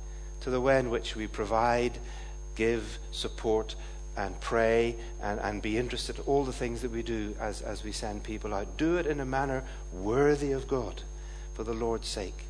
to 0.41 0.49
the 0.49 0.61
way 0.61 0.79
in 0.79 0.89
which 0.89 1.15
we 1.15 1.27
provide, 1.27 1.97
give, 2.55 2.99
support, 3.11 3.75
and 4.17 4.39
pray 4.41 4.95
and, 5.21 5.39
and 5.39 5.61
be 5.61 5.77
interested 5.77 6.17
in 6.17 6.23
all 6.25 6.43
the 6.43 6.53
things 6.53 6.81
that 6.81 6.91
we 6.91 7.01
do 7.01 7.35
as, 7.39 7.61
as 7.61 7.83
we 7.83 7.91
send 7.91 8.23
people 8.23 8.53
out. 8.53 8.77
Do 8.77 8.97
it 8.97 9.07
in 9.07 9.19
a 9.19 9.25
manner 9.25 9.63
worthy 9.93 10.51
of 10.51 10.67
God 10.67 11.03
for 11.53 11.63
the 11.63 11.73
Lord's 11.73 12.07
sake. 12.07 12.45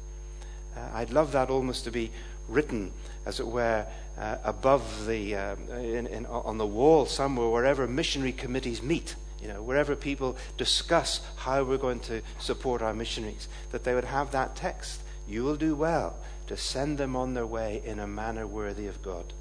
Uh, 0.75 0.89
I'd 0.93 1.11
love 1.11 1.31
that 1.33 1.49
almost 1.49 1.83
to 1.85 1.91
be 1.91 2.11
written, 2.47 2.91
as 3.25 3.39
it 3.39 3.47
were, 3.47 3.85
uh, 4.17 4.37
above 4.43 5.05
the, 5.05 5.35
uh, 5.35 5.55
in, 5.77 6.07
in, 6.07 6.25
on 6.25 6.57
the 6.57 6.65
wall 6.65 7.05
somewhere, 7.05 7.49
wherever 7.49 7.87
missionary 7.87 8.31
committees 8.31 8.81
meet. 8.81 9.15
You 9.41 9.47
know, 9.47 9.61
wherever 9.61 9.95
people 9.95 10.35
discuss 10.57 11.21
how 11.37 11.63
we're 11.63 11.77
going 11.77 12.01
to 12.01 12.21
support 12.39 12.81
our 12.81 12.93
missionaries, 12.93 13.47
that 13.71 13.85
they 13.85 13.95
would 13.95 14.03
have 14.03 14.31
that 14.31 14.55
text. 14.55 14.99
You 15.29 15.43
will 15.43 15.55
do 15.55 15.75
well 15.75 16.17
to 16.47 16.57
send 16.57 16.97
them 16.97 17.15
on 17.15 17.35
their 17.35 17.45
way 17.45 17.81
in 17.85 17.99
a 17.99 18.07
manner 18.07 18.45
worthy 18.45 18.87
of 18.87 19.01
God. 19.01 19.31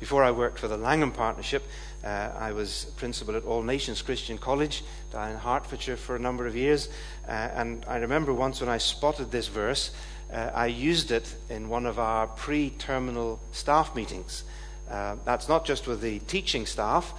Before 0.00 0.24
I 0.24 0.30
worked 0.30 0.58
for 0.58 0.66
the 0.66 0.78
Langham 0.78 1.12
Partnership, 1.12 1.62
uh, 2.02 2.30
I 2.34 2.52
was 2.52 2.86
principal 2.96 3.36
at 3.36 3.44
All 3.44 3.62
Nations 3.62 4.00
Christian 4.00 4.38
College 4.38 4.82
down 5.12 5.32
in 5.32 5.36
Hertfordshire 5.36 5.98
for 5.98 6.16
a 6.16 6.18
number 6.18 6.46
of 6.46 6.56
years. 6.56 6.88
Uh, 7.28 7.32
and 7.32 7.84
I 7.86 7.98
remember 7.98 8.32
once 8.32 8.62
when 8.62 8.70
I 8.70 8.78
spotted 8.78 9.30
this 9.30 9.48
verse, 9.48 9.90
uh, 10.32 10.52
I 10.54 10.68
used 10.68 11.10
it 11.10 11.34
in 11.50 11.68
one 11.68 11.84
of 11.84 11.98
our 11.98 12.28
pre 12.28 12.70
terminal 12.70 13.40
staff 13.52 13.94
meetings. 13.94 14.44
Uh, 14.90 15.16
that's 15.26 15.50
not 15.50 15.66
just 15.66 15.86
with 15.86 16.00
the 16.00 16.20
teaching 16.20 16.64
staff, 16.64 17.12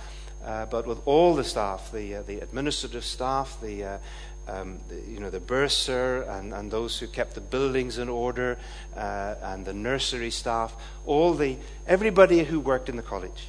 uh, 0.44 0.66
but 0.66 0.88
with 0.88 1.02
all 1.06 1.36
the 1.36 1.44
staff 1.44 1.92
the, 1.92 2.16
uh, 2.16 2.22
the 2.24 2.40
administrative 2.40 3.06
staff, 3.06 3.60
the 3.62 4.00
um, 4.52 4.80
you 5.08 5.20
know, 5.20 5.30
the 5.30 5.40
bursar 5.40 6.24
and, 6.24 6.54
and 6.54 6.72
those 6.72 7.00
who 7.00 7.08
kept 7.08 7.36
the 7.36 7.42
buildings 7.42 7.98
in 7.98 8.10
order 8.10 8.58
uh, 8.96 9.36
and 9.42 9.66
the 9.66 9.74
nursery 9.74 10.32
staff, 10.32 10.76
all 11.06 11.34
the, 11.34 11.58
everybody 11.88 12.44
who 12.44 12.60
worked 12.60 12.90
in 12.90 12.96
the 12.96 13.02
college. 13.02 13.48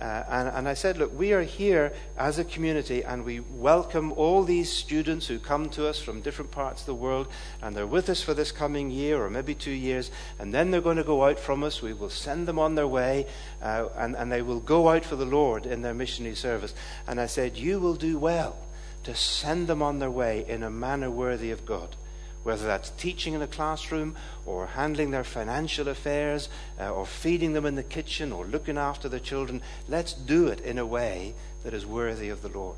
Uh, 0.00 0.24
and, 0.30 0.48
and, 0.48 0.68
I 0.68 0.74
said, 0.74 0.98
look, 0.98 1.16
we 1.16 1.32
are 1.32 1.42
here 1.42 1.92
as 2.18 2.40
a 2.40 2.44
community 2.44 3.04
and 3.04 3.24
we 3.24 3.38
welcome 3.38 4.10
all 4.12 4.42
these 4.42 4.72
students 4.72 5.28
who 5.28 5.38
come 5.38 5.68
to 5.70 5.86
us 5.86 6.00
from 6.00 6.22
different 6.22 6.50
parts 6.50 6.80
of 6.80 6.86
the 6.86 6.94
world 6.94 7.28
and 7.60 7.76
they're 7.76 7.86
with 7.86 8.08
us 8.08 8.20
for 8.20 8.34
this 8.34 8.50
coming 8.50 8.90
year 8.90 9.22
or 9.22 9.30
maybe 9.30 9.54
two 9.54 9.70
years 9.70 10.10
and 10.40 10.52
then 10.52 10.72
they're 10.72 10.80
going 10.80 10.96
to 10.96 11.04
go 11.04 11.22
out 11.24 11.38
from 11.38 11.62
us. 11.62 11.82
We 11.82 11.92
will 11.92 12.10
send 12.10 12.48
them 12.48 12.58
on 12.58 12.74
their 12.74 12.88
way 12.88 13.26
uh, 13.60 13.90
and, 13.94 14.16
and 14.16 14.32
they 14.32 14.42
will 14.42 14.58
go 14.58 14.88
out 14.88 15.04
for 15.04 15.14
the 15.14 15.26
Lord 15.26 15.66
in 15.66 15.82
their 15.82 15.94
missionary 15.94 16.34
service. 16.34 16.74
And 17.06 17.20
I 17.20 17.26
said, 17.26 17.56
you 17.56 17.78
will 17.78 17.94
do 17.94 18.18
well 18.18 18.56
to 19.04 19.14
send 19.14 19.66
them 19.66 19.82
on 19.82 19.98
their 19.98 20.10
way 20.10 20.44
in 20.46 20.62
a 20.62 20.70
manner 20.70 21.10
worthy 21.10 21.50
of 21.50 21.66
God 21.66 21.96
whether 22.42 22.66
that's 22.66 22.90
teaching 22.90 23.34
in 23.34 23.42
a 23.42 23.46
classroom 23.46 24.16
or 24.46 24.66
handling 24.66 25.10
their 25.10 25.24
financial 25.24 25.88
affairs 25.88 26.48
uh, 26.80 26.90
or 26.90 27.06
feeding 27.06 27.52
them 27.52 27.66
in 27.66 27.74
the 27.74 27.82
kitchen 27.82 28.32
or 28.32 28.44
looking 28.44 28.76
after 28.76 29.08
the 29.08 29.20
children. 29.20 29.62
Let's 29.88 30.12
do 30.12 30.48
it 30.48 30.60
in 30.60 30.78
a 30.78 30.86
way 30.86 31.34
that 31.62 31.74
is 31.74 31.86
worthy 31.86 32.28
of 32.30 32.42
the 32.42 32.48
Lord. 32.48 32.76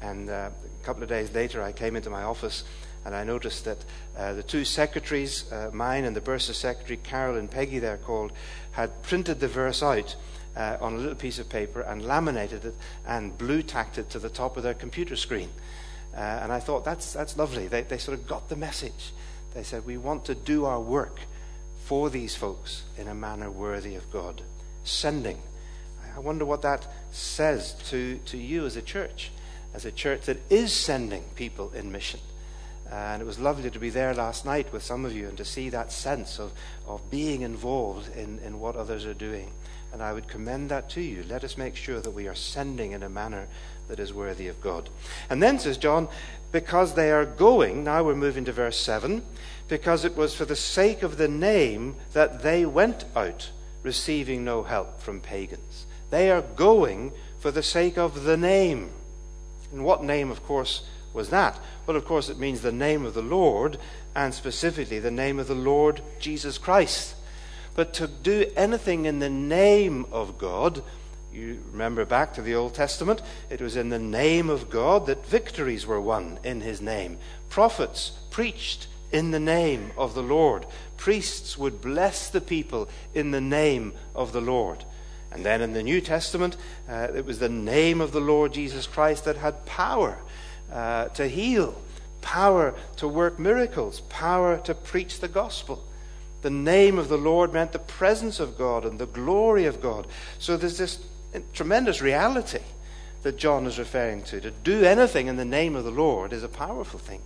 And 0.00 0.28
uh, 0.28 0.50
a 0.82 0.84
couple 0.84 1.02
of 1.02 1.08
days 1.08 1.32
later, 1.32 1.62
I 1.62 1.72
came 1.72 1.96
into 1.96 2.10
my 2.10 2.22
office 2.22 2.64
and 3.04 3.14
I 3.14 3.24
noticed 3.24 3.64
that 3.64 3.78
uh, 4.16 4.34
the 4.34 4.42
two 4.42 4.64
secretaries, 4.64 5.50
uh, 5.52 5.70
mine 5.72 6.04
and 6.04 6.14
the 6.14 6.20
bursar 6.20 6.52
secretary, 6.52 6.98
Carol 6.98 7.36
and 7.36 7.50
Peggy, 7.50 7.78
they're 7.78 7.96
called, 7.96 8.32
had 8.72 9.02
printed 9.02 9.40
the 9.40 9.48
verse 9.48 9.82
out. 9.82 10.16
Uh, 10.58 10.76
on 10.80 10.94
a 10.94 10.96
little 10.96 11.14
piece 11.14 11.38
of 11.38 11.48
paper 11.48 11.82
and 11.82 12.02
laminated 12.02 12.64
it 12.64 12.74
and 13.06 13.38
blue 13.38 13.62
tacked 13.62 13.96
it 13.96 14.10
to 14.10 14.18
the 14.18 14.28
top 14.28 14.56
of 14.56 14.64
their 14.64 14.74
computer 14.74 15.14
screen. 15.14 15.48
Uh, 16.12 16.18
and 16.42 16.52
I 16.52 16.58
thought, 16.58 16.84
that's, 16.84 17.12
that's 17.12 17.36
lovely. 17.36 17.68
They, 17.68 17.82
they 17.82 17.98
sort 17.98 18.18
of 18.18 18.26
got 18.26 18.48
the 18.48 18.56
message. 18.56 19.12
They 19.54 19.62
said, 19.62 19.86
we 19.86 19.96
want 19.96 20.24
to 20.24 20.34
do 20.34 20.64
our 20.64 20.80
work 20.80 21.20
for 21.84 22.10
these 22.10 22.34
folks 22.34 22.82
in 22.96 23.06
a 23.06 23.14
manner 23.14 23.52
worthy 23.52 23.94
of 23.94 24.10
God. 24.10 24.42
Sending. 24.82 25.38
I 26.16 26.18
wonder 26.18 26.44
what 26.44 26.62
that 26.62 26.88
says 27.12 27.74
to, 27.90 28.18
to 28.26 28.36
you 28.36 28.66
as 28.66 28.74
a 28.74 28.82
church, 28.82 29.30
as 29.74 29.84
a 29.84 29.92
church 29.92 30.22
that 30.22 30.38
is 30.50 30.72
sending 30.72 31.22
people 31.36 31.70
in 31.70 31.92
mission. 31.92 32.18
Uh, 32.90 32.94
and 32.94 33.22
it 33.22 33.26
was 33.26 33.38
lovely 33.38 33.70
to 33.70 33.78
be 33.78 33.90
there 33.90 34.12
last 34.12 34.44
night 34.44 34.72
with 34.72 34.82
some 34.82 35.04
of 35.04 35.12
you 35.12 35.28
and 35.28 35.36
to 35.36 35.44
see 35.44 35.68
that 35.68 35.92
sense 35.92 36.40
of, 36.40 36.50
of 36.84 37.08
being 37.10 37.42
involved 37.42 38.08
in, 38.16 38.40
in 38.40 38.58
what 38.58 38.74
others 38.74 39.06
are 39.06 39.14
doing. 39.14 39.52
And 39.92 40.02
I 40.02 40.12
would 40.12 40.28
commend 40.28 40.70
that 40.70 40.90
to 40.90 41.00
you. 41.00 41.24
Let 41.28 41.44
us 41.44 41.56
make 41.56 41.74
sure 41.74 42.00
that 42.00 42.10
we 42.10 42.28
are 42.28 42.34
sending 42.34 42.92
in 42.92 43.02
a 43.02 43.08
manner 43.08 43.48
that 43.88 43.98
is 43.98 44.12
worthy 44.12 44.48
of 44.48 44.60
God. 44.60 44.90
And 45.30 45.42
then 45.42 45.58
says 45.58 45.78
John, 45.78 46.08
because 46.52 46.94
they 46.94 47.10
are 47.10 47.24
going, 47.24 47.84
now 47.84 48.04
we're 48.04 48.14
moving 48.14 48.44
to 48.44 48.52
verse 48.52 48.78
7, 48.78 49.22
because 49.66 50.04
it 50.04 50.16
was 50.16 50.34
for 50.34 50.44
the 50.44 50.56
sake 50.56 51.02
of 51.02 51.16
the 51.16 51.28
name 51.28 51.96
that 52.12 52.42
they 52.42 52.66
went 52.66 53.04
out, 53.16 53.50
receiving 53.82 54.44
no 54.44 54.62
help 54.62 55.00
from 55.00 55.20
pagans. 55.20 55.86
They 56.10 56.30
are 56.30 56.42
going 56.42 57.12
for 57.38 57.50
the 57.50 57.62
sake 57.62 57.98
of 57.98 58.24
the 58.24 58.36
name. 58.36 58.90
And 59.72 59.84
what 59.84 60.02
name, 60.02 60.30
of 60.30 60.44
course, 60.44 60.82
was 61.12 61.30
that? 61.30 61.58
Well, 61.86 61.96
of 61.96 62.04
course, 62.04 62.28
it 62.28 62.38
means 62.38 62.60
the 62.60 62.72
name 62.72 63.04
of 63.04 63.14
the 63.14 63.22
Lord, 63.22 63.78
and 64.14 64.34
specifically 64.34 64.98
the 64.98 65.10
name 65.10 65.38
of 65.38 65.48
the 65.48 65.54
Lord 65.54 66.02
Jesus 66.18 66.58
Christ. 66.58 67.14
But 67.78 67.94
to 67.94 68.08
do 68.08 68.50
anything 68.56 69.04
in 69.04 69.20
the 69.20 69.30
name 69.30 70.04
of 70.10 70.36
God 70.36 70.82
you 71.32 71.62
remember 71.70 72.04
back 72.04 72.34
to 72.34 72.42
the 72.42 72.56
Old 72.56 72.74
Testament, 72.74 73.22
it 73.50 73.60
was 73.60 73.76
in 73.76 73.88
the 73.88 74.00
name 74.00 74.50
of 74.50 74.68
God 74.68 75.06
that 75.06 75.24
victories 75.24 75.86
were 75.86 76.00
won 76.00 76.40
in 76.42 76.60
his 76.60 76.80
name. 76.80 77.18
Prophets 77.50 78.18
preached 78.30 78.88
in 79.12 79.30
the 79.30 79.38
name 79.38 79.92
of 79.96 80.16
the 80.16 80.24
Lord. 80.24 80.66
Priests 80.96 81.56
would 81.56 81.80
bless 81.80 82.28
the 82.28 82.40
people 82.40 82.88
in 83.14 83.30
the 83.30 83.40
name 83.40 83.92
of 84.12 84.32
the 84.32 84.40
Lord. 84.40 84.84
And 85.30 85.46
then 85.46 85.62
in 85.62 85.72
the 85.72 85.84
New 85.84 86.00
Testament, 86.00 86.56
uh, 86.88 87.06
it 87.14 87.24
was 87.24 87.38
the 87.38 87.48
name 87.48 88.00
of 88.00 88.10
the 88.10 88.20
Lord 88.20 88.54
Jesus 88.54 88.88
Christ 88.88 89.24
that 89.26 89.36
had 89.36 89.66
power 89.66 90.18
uh, 90.72 91.10
to 91.10 91.28
heal, 91.28 91.80
power 92.22 92.74
to 92.96 93.06
work 93.06 93.38
miracles, 93.38 94.00
power 94.08 94.58
to 94.64 94.74
preach 94.74 95.20
the 95.20 95.28
gospel. 95.28 95.84
The 96.42 96.50
name 96.50 96.98
of 96.98 97.08
the 97.08 97.18
Lord 97.18 97.52
meant 97.52 97.72
the 97.72 97.78
presence 97.78 98.38
of 98.38 98.56
God 98.56 98.84
and 98.84 98.98
the 98.98 99.06
glory 99.06 99.64
of 99.64 99.80
God. 99.80 100.06
So 100.38 100.56
there's 100.56 100.78
this 100.78 100.98
tremendous 101.52 102.00
reality 102.00 102.60
that 103.22 103.36
John 103.36 103.66
is 103.66 103.78
referring 103.78 104.22
to. 104.24 104.40
To 104.40 104.50
do 104.50 104.84
anything 104.84 105.26
in 105.26 105.36
the 105.36 105.44
name 105.44 105.74
of 105.74 105.84
the 105.84 105.90
Lord 105.90 106.32
is 106.32 106.44
a 106.44 106.48
powerful 106.48 107.00
thing. 107.00 107.20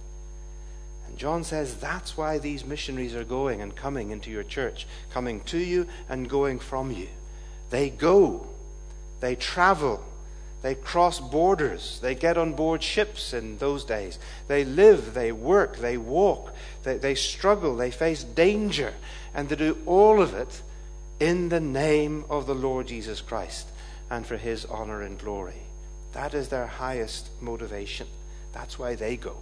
And 1.06 1.18
John 1.18 1.44
says 1.44 1.76
that's 1.76 2.16
why 2.16 2.38
these 2.38 2.64
missionaries 2.64 3.14
are 3.14 3.24
going 3.24 3.60
and 3.60 3.76
coming 3.76 4.10
into 4.10 4.30
your 4.30 4.44
church, 4.44 4.86
coming 5.10 5.40
to 5.42 5.58
you 5.58 5.86
and 6.08 6.28
going 6.28 6.58
from 6.58 6.90
you. 6.90 7.08
They 7.68 7.90
go, 7.90 8.46
they 9.20 9.36
travel, 9.36 10.02
they 10.62 10.74
cross 10.74 11.20
borders, 11.20 11.98
they 12.00 12.14
get 12.14 12.38
on 12.38 12.54
board 12.54 12.82
ships 12.82 13.34
in 13.34 13.58
those 13.58 13.84
days. 13.84 14.18
They 14.48 14.64
live, 14.64 15.12
they 15.12 15.32
work, 15.32 15.76
they 15.76 15.98
walk, 15.98 16.54
they, 16.82 16.98
they 16.98 17.14
struggle, 17.14 17.76
they 17.76 17.90
face 17.90 18.24
danger, 18.24 18.94
and 19.34 19.48
they 19.48 19.56
do 19.56 19.78
all 19.86 20.20
of 20.20 20.34
it 20.34 20.62
in 21.20 21.48
the 21.48 21.60
name 21.60 22.24
of 22.28 22.46
the 22.46 22.54
Lord 22.54 22.88
Jesus 22.88 23.20
Christ 23.20 23.68
and 24.10 24.26
for 24.26 24.36
his 24.36 24.64
honor 24.64 25.02
and 25.02 25.18
glory. 25.18 25.62
That 26.12 26.34
is 26.34 26.48
their 26.48 26.66
highest 26.66 27.30
motivation. 27.40 28.06
That's 28.52 28.78
why 28.78 28.94
they 28.94 29.16
go. 29.16 29.36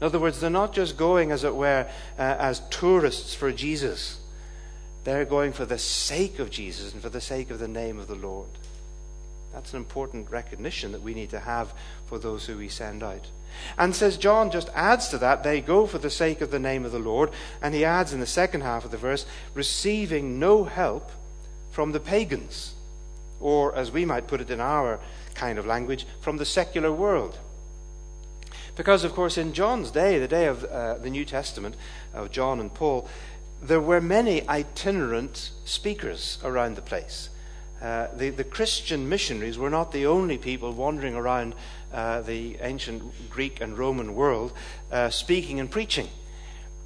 In 0.00 0.06
other 0.06 0.18
words, 0.18 0.40
they're 0.40 0.48
not 0.48 0.72
just 0.72 0.96
going, 0.96 1.30
as 1.30 1.44
it 1.44 1.54
were, 1.54 1.86
uh, 2.18 2.22
as 2.22 2.62
tourists 2.70 3.34
for 3.34 3.52
Jesus. 3.52 4.18
They're 5.04 5.26
going 5.26 5.52
for 5.52 5.66
the 5.66 5.78
sake 5.78 6.38
of 6.38 6.50
Jesus 6.50 6.94
and 6.94 7.02
for 7.02 7.10
the 7.10 7.20
sake 7.20 7.50
of 7.50 7.58
the 7.58 7.68
name 7.68 7.98
of 7.98 8.06
the 8.06 8.14
Lord. 8.14 8.48
That's 9.52 9.72
an 9.72 9.78
important 9.78 10.30
recognition 10.30 10.92
that 10.92 11.02
we 11.02 11.12
need 11.12 11.30
to 11.30 11.40
have 11.40 11.74
for 12.06 12.18
those 12.18 12.46
who 12.46 12.56
we 12.56 12.68
send 12.68 13.02
out. 13.02 13.26
And 13.78 13.94
says 13.94 14.16
John 14.16 14.50
just 14.50 14.68
adds 14.74 15.08
to 15.08 15.18
that, 15.18 15.42
they 15.42 15.60
go 15.60 15.86
for 15.86 15.98
the 15.98 16.10
sake 16.10 16.40
of 16.40 16.50
the 16.50 16.58
name 16.58 16.84
of 16.84 16.92
the 16.92 16.98
Lord. 16.98 17.30
And 17.62 17.74
he 17.74 17.84
adds 17.84 18.12
in 18.12 18.20
the 18.20 18.26
second 18.26 18.62
half 18.62 18.84
of 18.84 18.90
the 18.90 18.96
verse, 18.96 19.26
receiving 19.54 20.38
no 20.38 20.64
help 20.64 21.10
from 21.70 21.92
the 21.92 22.00
pagans 22.00 22.74
or 23.40 23.74
as 23.74 23.90
we 23.90 24.04
might 24.04 24.26
put 24.26 24.40
it 24.40 24.50
in 24.50 24.60
our 24.60 25.00
kind 25.34 25.58
of 25.58 25.66
language, 25.66 26.06
from 26.20 26.36
the 26.36 26.44
secular 26.44 26.92
world. 26.92 27.38
Because, 28.76 29.04
of 29.04 29.14
course, 29.14 29.38
in 29.38 29.52
John's 29.52 29.90
day, 29.90 30.18
the 30.18 30.28
day 30.28 30.46
of 30.46 30.64
uh, 30.64 30.98
the 30.98 31.10
New 31.10 31.24
Testament, 31.24 31.74
of 32.12 32.30
John 32.30 32.60
and 32.60 32.72
Paul, 32.72 33.08
there 33.62 33.80
were 33.80 34.00
many 34.00 34.46
itinerant 34.48 35.50
speakers 35.64 36.38
around 36.44 36.76
the 36.76 36.82
place. 36.82 37.30
Uh, 37.80 38.08
the, 38.14 38.28
the, 38.28 38.44
Christian 38.44 39.08
missionaries 39.08 39.56
were 39.56 39.70
not 39.70 39.92
the 39.92 40.04
only 40.04 40.36
people 40.36 40.72
wandering 40.72 41.14
around 41.14 41.54
uh, 41.92 42.20
the 42.22 42.56
ancient 42.60 43.30
Greek 43.30 43.60
and 43.60 43.76
Roman 43.76 44.14
world 44.14 44.52
uh, 44.90 45.10
speaking 45.10 45.60
and 45.60 45.70
preaching. 45.70 46.08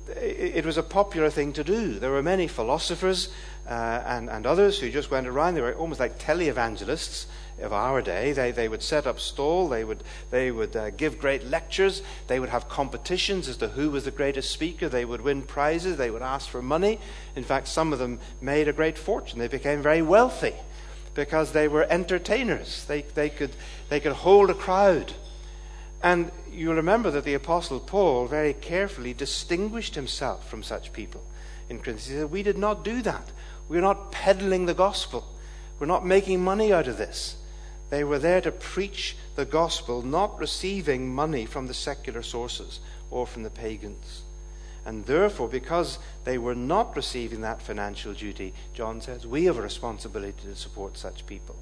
It, 0.06 0.66
was 0.66 0.76
a 0.76 0.82
popular 0.82 1.30
thing 1.30 1.54
to 1.54 1.64
do. 1.64 1.98
There 1.98 2.10
were 2.10 2.22
many 2.22 2.46
philosophers 2.46 3.30
uh, 3.66 4.02
and, 4.04 4.28
and 4.28 4.46
others 4.46 4.78
who 4.78 4.90
just 4.90 5.10
went 5.10 5.26
around. 5.26 5.54
They 5.54 5.62
were 5.62 5.74
almost 5.74 5.98
like 5.98 6.18
televangelists 6.18 7.24
of 7.58 7.72
our 7.72 8.02
day. 8.02 8.32
They, 8.32 8.50
they 8.50 8.68
would 8.68 8.82
set 8.82 9.06
up 9.06 9.18
stall, 9.18 9.68
they 9.68 9.82
would, 9.82 10.02
they 10.30 10.50
would 10.50 10.76
uh, 10.76 10.90
give 10.90 11.18
great 11.18 11.44
lectures, 11.44 12.02
they 12.26 12.38
would 12.38 12.50
have 12.50 12.68
competitions 12.68 13.48
as 13.48 13.56
to 13.58 13.68
who 13.68 13.90
was 13.90 14.04
the 14.04 14.10
greatest 14.10 14.50
speaker, 14.50 14.88
they 14.90 15.04
would 15.06 15.22
win 15.22 15.40
prizes, 15.42 15.96
they 15.96 16.10
would 16.10 16.22
ask 16.22 16.48
for 16.48 16.60
money. 16.60 16.98
In 17.34 17.44
fact, 17.44 17.68
some 17.68 17.92
of 17.92 17.98
them 17.98 18.20
made 18.42 18.68
a 18.68 18.72
great 18.72 18.98
fortune. 18.98 19.38
They 19.38 19.48
became 19.48 19.80
very 19.80 20.02
wealthy 20.02 20.54
because 21.14 21.52
they 21.52 21.68
were 21.68 21.86
entertainers. 21.88 22.84
They, 22.86 23.02
they, 23.02 23.30
could, 23.30 23.50
they 23.88 24.00
could 24.00 24.12
hold 24.12 24.50
a 24.50 24.54
crowd. 24.54 25.12
And 26.02 26.30
you'll 26.50 26.74
remember 26.74 27.10
that 27.12 27.24
the 27.24 27.34
Apostle 27.34 27.80
Paul 27.80 28.26
very 28.26 28.52
carefully 28.52 29.14
distinguished 29.14 29.94
himself 29.94 30.48
from 30.48 30.62
such 30.62 30.92
people 30.92 31.24
in 31.68 31.78
Corinthians. 31.78 32.06
He 32.06 32.14
said, 32.14 32.30
We 32.30 32.42
did 32.42 32.58
not 32.58 32.84
do 32.84 33.00
that. 33.02 33.30
We're 33.68 33.80
not 33.80 34.12
peddling 34.12 34.66
the 34.66 34.74
gospel. 34.74 35.24
We're 35.78 35.86
not 35.86 36.04
making 36.04 36.44
money 36.44 36.72
out 36.72 36.88
of 36.88 36.98
this. 36.98 37.36
They 37.90 38.04
were 38.04 38.18
there 38.18 38.40
to 38.40 38.52
preach 38.52 39.16
the 39.36 39.44
gospel, 39.44 40.02
not 40.02 40.38
receiving 40.38 41.14
money 41.14 41.46
from 41.46 41.66
the 41.66 41.74
secular 41.74 42.22
sources 42.22 42.80
or 43.10 43.26
from 43.26 43.42
the 43.42 43.50
pagans. 43.50 44.23
And 44.86 45.06
therefore, 45.06 45.48
because 45.48 45.98
they 46.24 46.38
were 46.38 46.54
not 46.54 46.96
receiving 46.96 47.40
that 47.40 47.62
financial 47.62 48.12
duty, 48.12 48.52
John 48.74 49.00
says, 49.00 49.26
we 49.26 49.44
have 49.44 49.58
a 49.58 49.62
responsibility 49.62 50.42
to 50.44 50.56
support 50.56 50.98
such 50.98 51.26
people. 51.26 51.56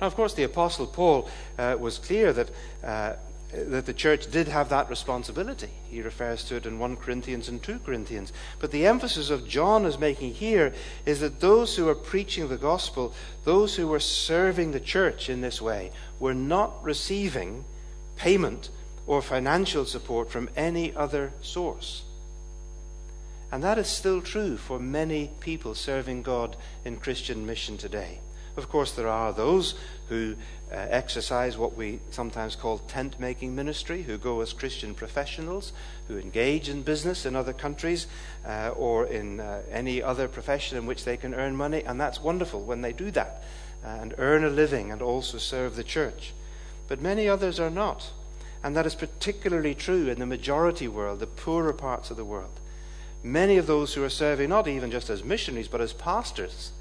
Now, 0.00 0.06
of 0.06 0.14
course, 0.14 0.34
the 0.34 0.44
Apostle 0.44 0.86
Paul 0.86 1.28
uh, 1.58 1.76
was 1.78 1.98
clear 1.98 2.32
that 2.32 2.50
uh, 2.84 3.14
that 3.52 3.86
the 3.86 3.94
church 3.94 4.30
did 4.30 4.48
have 4.48 4.68
that 4.68 4.90
responsibility. 4.90 5.70
He 5.88 6.02
refers 6.02 6.44
to 6.44 6.56
it 6.56 6.66
in 6.66 6.78
1 6.78 6.96
Corinthians 6.96 7.48
and 7.48 7.62
2 7.62 7.80
Corinthians. 7.80 8.32
But 8.58 8.70
the 8.70 8.86
emphasis 8.86 9.30
of 9.30 9.48
John 9.48 9.86
is 9.86 9.98
making 9.98 10.34
here 10.34 10.74
is 11.04 11.20
that 11.20 11.40
those 11.40 11.76
who 11.76 11.88
are 11.88 11.94
preaching 11.94 12.48
the 12.48 12.56
gospel, 12.56 13.14
those 13.44 13.76
who 13.76 13.86
were 13.86 14.00
serving 14.00 14.72
the 14.72 14.80
church 14.80 15.28
in 15.28 15.40
this 15.40 15.62
way, 15.62 15.92
were 16.18 16.34
not 16.34 16.82
receiving 16.82 17.64
payment 18.16 18.68
or 19.06 19.22
financial 19.22 19.84
support 19.84 20.30
from 20.30 20.48
any 20.56 20.94
other 20.94 21.32
source. 21.40 22.02
And 23.52 23.62
that 23.62 23.78
is 23.78 23.86
still 23.86 24.20
true 24.20 24.56
for 24.56 24.78
many 24.78 25.30
people 25.40 25.74
serving 25.74 26.22
God 26.22 26.56
in 26.84 26.96
Christian 26.96 27.46
mission 27.46 27.78
today. 27.78 28.18
Of 28.56 28.68
course, 28.68 28.92
there 28.92 29.08
are 29.08 29.32
those 29.32 29.74
who 30.08 30.34
uh, 30.72 30.74
exercise 30.74 31.56
what 31.56 31.76
we 31.76 32.00
sometimes 32.10 32.56
call 32.56 32.78
tent 32.78 33.20
making 33.20 33.54
ministry, 33.54 34.02
who 34.02 34.18
go 34.18 34.40
as 34.40 34.52
Christian 34.52 34.94
professionals, 34.94 35.72
who 36.08 36.18
engage 36.18 36.68
in 36.68 36.82
business 36.82 37.26
in 37.26 37.36
other 37.36 37.52
countries 37.52 38.06
uh, 38.44 38.70
or 38.74 39.06
in 39.06 39.40
uh, 39.40 39.62
any 39.70 40.02
other 40.02 40.26
profession 40.26 40.78
in 40.78 40.86
which 40.86 41.04
they 41.04 41.16
can 41.16 41.34
earn 41.34 41.54
money. 41.54 41.82
And 41.84 42.00
that's 42.00 42.20
wonderful 42.20 42.62
when 42.62 42.80
they 42.80 42.92
do 42.92 43.10
that 43.12 43.42
uh, 43.84 43.88
and 43.88 44.14
earn 44.18 44.42
a 44.42 44.50
living 44.50 44.90
and 44.90 45.02
also 45.02 45.38
serve 45.38 45.76
the 45.76 45.84
church. 45.84 46.32
But 46.88 47.00
many 47.00 47.28
others 47.28 47.60
are 47.60 47.70
not. 47.70 48.10
And 48.62 48.76
that 48.76 48.86
is 48.86 48.94
particularly 48.94 49.74
true 49.74 50.08
in 50.08 50.18
the 50.18 50.26
majority 50.26 50.88
world, 50.88 51.20
the 51.20 51.26
poorer 51.26 51.72
parts 51.72 52.10
of 52.10 52.16
the 52.16 52.24
world. 52.24 52.60
Many 53.22 53.56
of 53.56 53.66
those 53.66 53.94
who 53.94 54.04
are 54.04 54.10
serving, 54.10 54.48
not 54.48 54.68
even 54.68 54.90
just 54.90 55.10
as 55.10 55.24
missionaries, 55.24 55.68
but 55.68 55.80
as 55.80 55.92
pastors, 55.92 56.72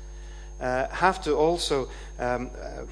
uh, 0.59 0.87
have 0.87 1.21
to 1.23 1.35
also 1.35 1.89
um, 2.19 2.49
uh, 2.61 2.83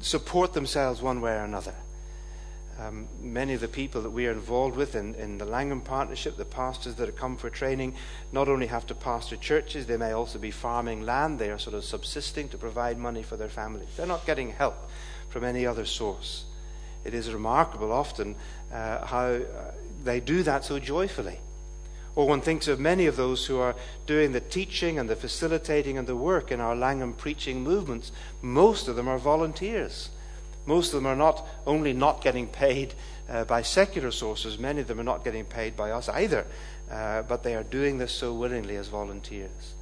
support 0.00 0.52
themselves 0.52 1.02
one 1.02 1.20
way 1.20 1.32
or 1.32 1.44
another. 1.44 1.74
Um, 2.78 3.08
many 3.22 3.54
of 3.54 3.60
the 3.62 3.68
people 3.68 4.02
that 4.02 4.10
we 4.10 4.26
are 4.26 4.32
involved 4.32 4.76
with 4.76 4.94
in, 4.94 5.14
in 5.14 5.38
the 5.38 5.46
Langham 5.46 5.80
Partnership, 5.80 6.36
the 6.36 6.44
pastors 6.44 6.96
that 6.96 7.06
have 7.06 7.16
come 7.16 7.38
for 7.38 7.48
training, 7.48 7.94
not 8.32 8.48
only 8.48 8.66
have 8.66 8.86
to 8.88 8.94
pastor 8.94 9.36
churches, 9.36 9.86
they 9.86 9.96
may 9.96 10.12
also 10.12 10.38
be 10.38 10.50
farming 10.50 11.02
land. 11.02 11.38
They 11.38 11.50
are 11.50 11.58
sort 11.58 11.74
of 11.74 11.84
subsisting 11.84 12.50
to 12.50 12.58
provide 12.58 12.98
money 12.98 13.22
for 13.22 13.38
their 13.38 13.48
families. 13.48 13.88
They're 13.96 14.06
not 14.06 14.26
getting 14.26 14.50
help 14.50 14.76
from 15.30 15.42
any 15.44 15.64
other 15.64 15.86
source. 15.86 16.44
It 17.06 17.14
is 17.14 17.32
remarkable 17.32 17.92
often 17.92 18.34
uh, 18.72 19.06
how 19.06 19.26
uh, 19.26 19.40
they 20.04 20.20
do 20.20 20.42
that 20.42 20.64
so 20.64 20.78
joyfully. 20.78 21.38
Or 22.16 22.26
one 22.26 22.40
thinks 22.40 22.66
of 22.66 22.80
many 22.80 23.06
of 23.06 23.16
those 23.16 23.46
who 23.46 23.58
are 23.58 23.76
doing 24.06 24.32
the 24.32 24.40
teaching 24.40 24.98
and 24.98 25.08
the 25.08 25.16
facilitating 25.16 25.98
and 25.98 26.08
the 26.08 26.16
work 26.16 26.50
in 26.50 26.60
our 26.60 26.74
Langham 26.74 27.12
preaching 27.12 27.62
movements. 27.62 28.10
Most 28.40 28.88
of 28.88 28.96
them 28.96 29.06
are 29.06 29.18
volunteers. 29.18 30.08
Most 30.64 30.88
of 30.88 30.94
them 30.94 31.06
are 31.06 31.16
not 31.16 31.46
only 31.66 31.92
not 31.92 32.22
getting 32.22 32.48
paid 32.48 32.94
uh, 33.28 33.44
by 33.44 33.62
secular 33.62 34.10
sources, 34.10 34.58
many 34.58 34.80
of 34.80 34.88
them 34.88 34.98
are 34.98 35.04
not 35.04 35.24
getting 35.24 35.44
paid 35.44 35.76
by 35.76 35.90
us 35.90 36.08
either, 36.08 36.46
uh, 36.90 37.22
but 37.22 37.42
they 37.42 37.54
are 37.54 37.62
doing 37.62 37.98
this 37.98 38.12
so 38.12 38.32
willingly 38.32 38.76
as 38.76 38.88
volunteers. 38.88 39.74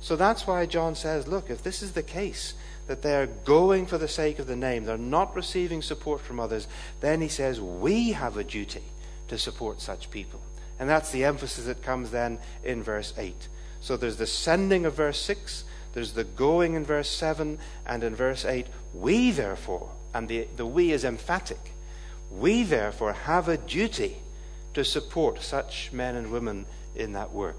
So 0.00 0.16
that's 0.16 0.46
why 0.46 0.66
John 0.66 0.94
says, 0.94 1.28
look, 1.28 1.50
if 1.50 1.62
this 1.62 1.82
is 1.82 1.92
the 1.92 2.02
case, 2.02 2.54
that 2.92 3.00
they 3.00 3.16
are 3.16 3.26
going 3.26 3.86
for 3.86 3.96
the 3.96 4.06
sake 4.06 4.38
of 4.38 4.46
the 4.46 4.54
name, 4.54 4.84
they're 4.84 4.98
not 4.98 5.34
receiving 5.34 5.80
support 5.80 6.20
from 6.20 6.38
others, 6.38 6.68
then 7.00 7.22
he 7.22 7.28
says, 7.28 7.58
we 7.58 8.12
have 8.12 8.36
a 8.36 8.44
duty 8.44 8.82
to 9.28 9.38
support 9.38 9.80
such 9.80 10.10
people. 10.10 10.42
And 10.78 10.90
that's 10.90 11.10
the 11.10 11.24
emphasis 11.24 11.64
that 11.64 11.82
comes 11.82 12.10
then 12.10 12.38
in 12.62 12.82
verse 12.82 13.14
8. 13.16 13.48
So 13.80 13.96
there's 13.96 14.18
the 14.18 14.26
sending 14.26 14.84
of 14.84 14.92
verse 14.92 15.18
6, 15.22 15.64
there's 15.94 16.12
the 16.12 16.24
going 16.24 16.74
in 16.74 16.84
verse 16.84 17.08
7, 17.08 17.58
and 17.86 18.04
in 18.04 18.14
verse 18.14 18.44
8, 18.44 18.66
we 18.92 19.30
therefore, 19.30 19.88
and 20.12 20.28
the, 20.28 20.46
the 20.56 20.66
we 20.66 20.92
is 20.92 21.02
emphatic, 21.02 21.72
we 22.30 22.62
therefore 22.62 23.14
have 23.14 23.48
a 23.48 23.56
duty 23.56 24.18
to 24.74 24.84
support 24.84 25.40
such 25.40 25.90
men 25.94 26.14
and 26.14 26.30
women 26.30 26.66
in 26.94 27.14
that 27.14 27.32
work. 27.32 27.56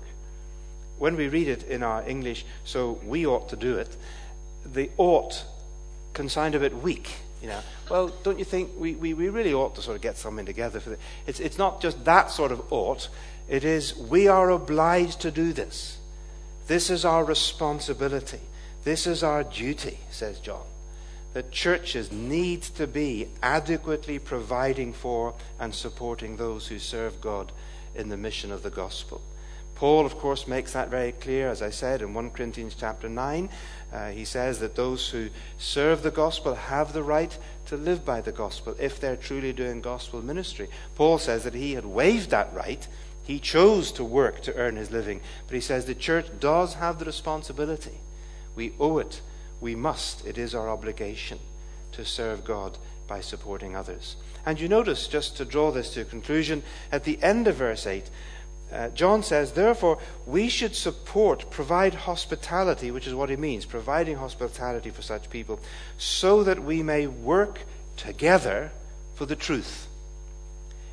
When 1.00 1.16
we 1.16 1.28
read 1.28 1.48
it 1.48 1.64
in 1.64 1.82
our 1.82 2.08
English, 2.08 2.46
so 2.66 3.00
we 3.04 3.26
ought 3.26 3.50
to 3.50 3.56
do 3.56 3.80
it, 3.80 3.98
the 4.66 4.90
ought 4.98 5.46
can 6.14 6.30
sound 6.30 6.56
a 6.56 6.60
bit 6.60 6.76
weak. 6.76 7.10
You 7.42 7.50
know, 7.50 7.60
well, 7.90 8.08
don't 8.24 8.40
you 8.40 8.46
think 8.46 8.72
we, 8.78 8.96
we, 8.96 9.14
we 9.14 9.28
really 9.30 9.54
ought 9.54 9.76
to 9.76 9.82
sort 9.82 9.98
of 9.98 10.02
get 10.02 10.18
something 10.18 10.46
together 10.46 10.80
for 10.80 10.92
this? 10.92 11.00
It's, 11.28 11.40
it's 11.40 11.58
not 11.58 11.82
just 11.82 12.06
that 12.06 12.32
sort 12.32 12.54
of 12.54 12.72
ought. 12.72 13.10
It 13.50 13.66
is 13.66 13.96
we 13.96 14.30
are 14.30 14.50
obliged 14.50 15.20
to 15.22 15.32
do 15.32 15.52
this. 15.52 15.98
This 16.68 16.90
is 16.90 17.04
our 17.04 17.26
responsibility. 17.26 18.40
This 18.84 19.06
is 19.08 19.24
our 19.24 19.44
duty, 19.44 20.00
says 20.10 20.40
John. 20.40 20.64
That 21.34 21.52
churches 21.52 22.12
need 22.12 22.62
to 22.62 22.88
be 22.88 23.28
adequately 23.42 24.20
providing 24.20 24.94
for 24.94 25.34
and 25.60 25.74
supporting 25.74 26.38
those 26.38 26.68
who 26.68 26.80
serve 26.80 27.20
God 27.20 27.52
in 27.96 28.10
the 28.10 28.18
mission 28.18 28.52
of 28.52 28.64
the 28.64 28.70
gospel. 28.70 29.22
Paul, 29.76 30.06
of 30.06 30.18
course, 30.18 30.48
makes 30.48 30.74
that 30.74 30.90
very 30.90 31.12
clear, 31.12 31.50
as 31.50 31.62
I 31.62 31.72
said, 31.72 32.02
in 32.02 32.14
1 32.14 32.30
Corinthians 32.32 32.76
chapter 32.80 33.10
9. 33.10 33.50
Uh, 33.94 34.10
he 34.10 34.26
says 34.26 34.60
that 34.60 34.76
those 34.76 35.10
who 35.10 35.30
serve 35.60 36.02
the 36.02 36.10
gospel 36.10 36.56
have 36.56 36.94
the 36.94 37.04
right 37.04 37.38
to 37.68 37.78
live 37.78 38.04
by 38.04 38.22
the 38.22 38.32
gospel 38.32 38.76
if 38.80 39.00
they're 39.00 39.16
truly 39.16 39.54
doing 39.54 39.82
gospel 39.82 40.20
ministry. 40.24 40.68
Paul 40.96 41.20
says 41.20 41.44
that 41.44 41.54
he 41.54 41.74
had 41.74 41.86
waived 41.86 42.32
that 42.32 42.52
right. 42.54 42.88
He 43.22 43.40
chose 43.40 43.92
to 43.94 44.04
work 44.04 44.42
to 44.42 44.56
earn 44.56 44.78
his 44.78 44.90
living. 44.90 45.22
But 45.46 45.54
he 45.54 45.62
says 45.62 45.86
the 45.86 45.94
church 45.94 46.26
does 46.40 46.74
have 46.76 46.98
the 46.98 47.06
responsibility. 47.06 48.00
We 48.56 48.74
owe 48.80 48.98
it. 48.98 49.22
We 49.62 49.76
must. 49.76 50.26
It 50.26 50.40
is 50.40 50.56
our 50.56 50.70
obligation 50.70 51.40
to 51.92 52.04
serve 52.04 52.44
God 52.44 52.80
by 53.08 53.22
supporting 53.22 53.76
others. 53.76 54.16
And 54.46 54.60
you 54.60 54.68
notice, 54.68 55.08
just 55.08 55.38
to 55.38 55.46
draw 55.46 55.72
this 55.72 55.94
to 55.94 56.02
a 56.02 56.06
conclusion, 56.06 56.64
at 56.92 57.04
the 57.04 57.22
end 57.22 57.48
of 57.48 57.56
verse 57.56 57.86
8, 57.86 58.10
uh, 58.74 58.90
John 58.90 59.22
says, 59.22 59.52
therefore, 59.52 60.00
we 60.26 60.50
should 60.50 60.76
support, 60.76 61.52
provide 61.52 61.94
hospitality, 61.94 62.90
which 62.90 63.06
is 63.06 63.14
what 63.14 63.30
he 63.30 63.36
means, 63.36 63.66
providing 63.66 64.18
hospitality 64.18 64.90
for 64.90 65.04
such 65.04 65.30
people, 65.30 65.60
so 65.98 66.44
that 66.44 66.64
we 66.64 66.82
may 66.82 67.06
work 67.06 67.60
together 67.98 68.72
for 69.14 69.28
the 69.28 69.36
truth. 69.36 69.88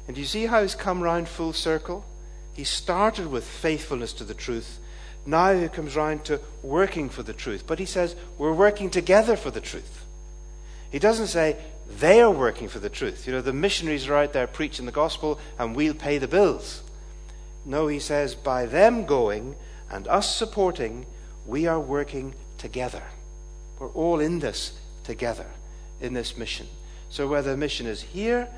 And 0.06 0.14
do 0.14 0.20
you 0.20 0.26
see 0.26 0.46
how 0.46 0.60
he's 0.60 0.74
come 0.74 1.02
round 1.02 1.28
full 1.28 1.54
circle? 1.54 2.04
He 2.52 2.64
started 2.64 3.28
with 3.28 3.44
faithfulness 3.44 4.12
to 4.14 4.24
the 4.24 4.34
truth. 4.34 4.78
Now 5.24 5.54
he 5.54 5.68
comes 5.68 5.96
round 5.96 6.24
to 6.24 6.40
working 6.62 7.08
for 7.08 7.22
the 7.22 7.32
truth. 7.32 7.64
But 7.66 7.78
he 7.78 7.86
says, 7.86 8.14
we're 8.36 8.52
working 8.52 8.90
together 8.90 9.36
for 9.36 9.50
the 9.50 9.60
truth. 9.60 10.04
He 10.90 10.98
doesn't 10.98 11.28
say, 11.28 11.56
they 11.98 12.20
are 12.20 12.30
working 12.30 12.68
for 12.68 12.78
the 12.78 12.90
truth. 12.90 13.26
You 13.26 13.32
know, 13.32 13.40
the 13.40 13.52
missionaries 13.52 14.08
are 14.08 14.16
out 14.16 14.32
there 14.32 14.46
preaching 14.46 14.84
the 14.84 14.92
gospel 14.92 15.40
and 15.58 15.74
we'll 15.74 15.94
pay 15.94 16.18
the 16.18 16.28
bills. 16.28 16.82
No, 17.64 17.88
he 17.88 17.98
says, 17.98 18.34
by 18.34 18.66
them 18.66 19.04
going 19.04 19.56
and 19.90 20.08
us 20.08 20.34
supporting, 20.34 21.06
we 21.46 21.66
are 21.66 21.80
working 21.80 22.34
together. 22.58 23.02
We're 23.78 23.88
all 23.88 24.20
in 24.20 24.38
this 24.38 24.78
together, 25.04 25.46
in 26.00 26.14
this 26.14 26.36
mission. 26.36 26.66
So 27.08 27.26
whether 27.26 27.50
the 27.50 27.56
mission 27.56 27.86
is 27.86 28.02
here, 28.02 28.48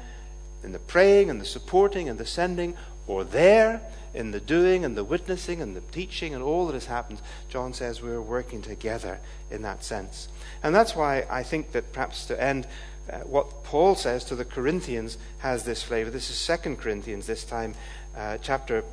in 0.63 0.73
the 0.73 0.79
praying 0.79 1.31
and 1.31 1.41
the 1.41 1.45
supporting 1.45 2.09
and 2.09 2.19
the 2.19 2.27
sending, 2.27 2.77
or 3.07 3.25
there, 3.25 3.81
in 4.15 4.31
the 4.31 4.41
doing 4.41 4.85
and 4.85 4.97
the 4.97 5.05
witnessing 5.05 5.63
and 5.63 5.75
the 5.75 5.81
teaching 5.81 6.35
and 6.35 6.43
all 6.43 6.67
that 6.67 6.75
has 6.75 6.87
happened, 6.87 7.21
John 7.49 7.73
says 7.73 8.03
we're 8.03 8.21
working 8.21 8.63
together 8.63 9.21
in 9.51 9.63
that 9.63 9.83
sense. 9.83 10.29
And 10.63 10.75
that's 10.75 10.95
why 10.95 11.27
I 11.31 11.43
think 11.43 11.73
that 11.73 11.93
perhaps 11.93 12.27
to 12.27 12.41
end, 12.41 12.67
uh, 13.11 13.21
what 13.21 13.65
Paul 13.65 13.95
says 13.95 14.25
to 14.27 14.37
the 14.37 14.45
Corinthians 14.45 15.19
has 15.39 15.65
this 15.65 15.83
flavor. 15.83 16.11
This 16.11 16.31
is 16.31 16.37
Second 16.37 16.79
Corinthians, 16.79 17.27
this 17.27 17.45
time 17.45 17.75
uh, 18.17 18.39
chapter 18.39 18.85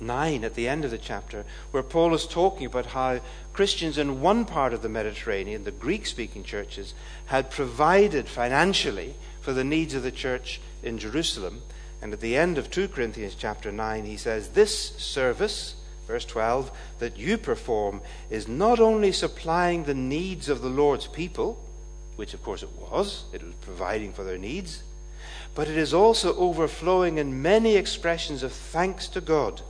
9 0.00 0.44
at 0.44 0.54
the 0.54 0.68
end 0.68 0.84
of 0.84 0.90
the 0.90 0.98
chapter, 0.98 1.44
where 1.70 1.82
Paul 1.82 2.14
is 2.14 2.26
talking 2.26 2.66
about 2.66 2.86
how 2.86 3.20
Christians 3.52 3.98
in 3.98 4.20
one 4.20 4.44
part 4.44 4.72
of 4.72 4.82
the 4.82 4.88
Mediterranean, 4.88 5.64
the 5.64 5.70
Greek 5.70 6.06
speaking 6.06 6.42
churches, 6.42 6.94
had 7.26 7.50
provided 7.50 8.28
financially 8.28 9.14
for 9.40 9.52
the 9.52 9.64
needs 9.64 9.94
of 9.94 10.02
the 10.02 10.12
church 10.12 10.60
in 10.82 10.98
Jerusalem. 10.98 11.62
And 12.00 12.12
at 12.12 12.20
the 12.20 12.36
end 12.36 12.58
of 12.58 12.70
2 12.70 12.88
Corinthians 12.88 13.36
chapter 13.36 13.70
9, 13.70 14.04
he 14.04 14.16
says, 14.16 14.48
This 14.48 14.90
service, 14.96 15.76
verse 16.06 16.24
12, 16.24 16.72
that 16.98 17.16
you 17.16 17.38
perform 17.38 18.00
is 18.28 18.48
not 18.48 18.80
only 18.80 19.12
supplying 19.12 19.84
the 19.84 19.94
needs 19.94 20.48
of 20.48 20.62
the 20.62 20.68
Lord's 20.68 21.06
people, 21.06 21.64
which 22.16 22.34
of 22.34 22.42
course 22.42 22.62
it 22.62 22.70
was, 22.72 23.24
it 23.32 23.42
was 23.42 23.54
providing 23.60 24.12
for 24.12 24.24
their 24.24 24.38
needs 24.38 24.82
but 25.54 25.68
it 25.68 25.76
is 25.76 25.92
also 25.92 26.34
overflowing 26.36 27.18
in 27.18 27.42
many 27.42 27.76
expressions 27.76 28.42
of 28.42 28.52
thanks 28.52 29.08
to 29.08 29.20
God. 29.20 29.62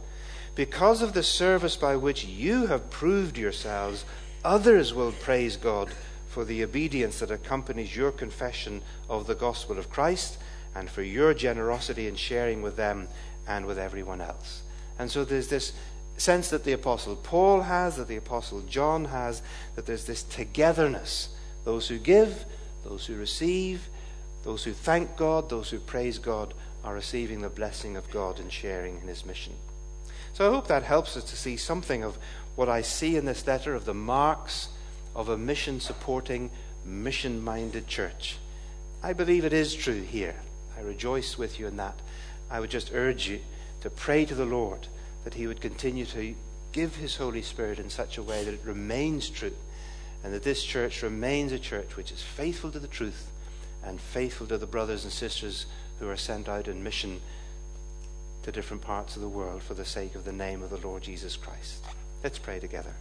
Because 0.54 1.02
of 1.02 1.12
the 1.12 1.22
service 1.22 1.76
by 1.76 1.96
which 1.96 2.24
you 2.24 2.66
have 2.66 2.90
proved 2.90 3.38
yourselves, 3.38 4.04
others 4.44 4.92
will 4.92 5.12
praise 5.12 5.56
God 5.56 5.90
for 6.28 6.44
the 6.44 6.62
obedience 6.62 7.18
that 7.20 7.30
accompanies 7.30 7.96
your 7.96 8.12
confession 8.12 8.82
of 9.08 9.26
the 9.26 9.34
gospel 9.34 9.78
of 9.78 9.90
Christ 9.90 10.38
and 10.74 10.88
for 10.88 11.02
your 11.02 11.34
generosity 11.34 12.06
in 12.06 12.16
sharing 12.16 12.62
with 12.62 12.76
them 12.76 13.08
and 13.46 13.66
with 13.66 13.78
everyone 13.78 14.20
else. 14.20 14.62
And 14.98 15.10
so 15.10 15.24
there's 15.24 15.48
this 15.48 15.72
sense 16.16 16.50
that 16.50 16.64
the 16.64 16.72
Apostle 16.72 17.16
Paul 17.16 17.62
has, 17.62 17.96
that 17.96 18.08
the 18.08 18.16
Apostle 18.16 18.60
John 18.62 19.06
has, 19.06 19.42
that 19.74 19.86
there's 19.86 20.04
this 20.04 20.22
togetherness. 20.22 21.30
Those 21.64 21.88
who 21.88 21.98
give, 21.98 22.44
those 22.84 23.06
who 23.06 23.16
receive, 23.16 23.88
those 24.42 24.64
who 24.64 24.72
thank 24.72 25.16
God, 25.16 25.48
those 25.48 25.70
who 25.70 25.78
praise 25.78 26.18
God, 26.18 26.54
are 26.84 26.94
receiving 26.94 27.42
the 27.42 27.48
blessing 27.48 27.96
of 27.96 28.10
God 28.10 28.40
and 28.40 28.52
sharing 28.52 29.00
in 29.00 29.08
his 29.08 29.24
mission. 29.24 29.54
So 30.32 30.48
I 30.48 30.52
hope 30.52 30.66
that 30.68 30.82
helps 30.82 31.16
us 31.16 31.24
to 31.24 31.36
see 31.36 31.56
something 31.56 32.02
of 32.02 32.18
what 32.56 32.68
I 32.68 32.82
see 32.82 33.16
in 33.16 33.24
this 33.24 33.46
letter 33.46 33.74
of 33.74 33.84
the 33.84 33.94
marks 33.94 34.68
of 35.14 35.28
a 35.28 35.38
mission 35.38 35.80
supporting, 35.80 36.50
mission 36.84 37.42
minded 37.42 37.86
church. 37.86 38.38
I 39.02 39.12
believe 39.12 39.44
it 39.44 39.52
is 39.52 39.74
true 39.74 40.02
here. 40.02 40.36
I 40.76 40.80
rejoice 40.80 41.36
with 41.38 41.58
you 41.58 41.66
in 41.66 41.76
that. 41.76 41.98
I 42.50 42.60
would 42.60 42.70
just 42.70 42.92
urge 42.92 43.28
you 43.28 43.40
to 43.82 43.90
pray 43.90 44.24
to 44.24 44.34
the 44.34 44.44
Lord 44.44 44.88
that 45.24 45.34
He 45.34 45.46
would 45.46 45.60
continue 45.60 46.06
to 46.06 46.34
give 46.72 46.96
His 46.96 47.16
Holy 47.16 47.42
Spirit 47.42 47.78
in 47.78 47.90
such 47.90 48.18
a 48.18 48.22
way 48.22 48.44
that 48.44 48.54
it 48.54 48.64
remains 48.64 49.28
true 49.28 49.54
and 50.24 50.32
that 50.32 50.42
this 50.42 50.64
church 50.64 51.02
remains 51.02 51.52
a 51.52 51.58
church 51.58 51.96
which 51.96 52.12
is 52.12 52.22
faithful 52.22 52.70
to 52.70 52.78
the 52.78 52.88
truth 52.88 53.31
and 53.84 54.00
faithful 54.00 54.46
to 54.46 54.58
the 54.58 54.66
brothers 54.66 55.04
and 55.04 55.12
sisters 55.12 55.66
who 55.98 56.08
are 56.08 56.16
sent 56.16 56.48
out 56.48 56.68
in 56.68 56.82
mission 56.82 57.20
to 58.42 58.52
different 58.52 58.82
parts 58.82 59.16
of 59.16 59.22
the 59.22 59.28
world 59.28 59.62
for 59.62 59.74
the 59.74 59.84
sake 59.84 60.14
of 60.14 60.24
the 60.24 60.32
name 60.32 60.62
of 60.62 60.70
the 60.70 60.86
Lord 60.86 61.02
Jesus 61.02 61.36
Christ. 61.36 61.84
Let's 62.22 62.38
pray 62.38 62.58
together. 62.58 62.94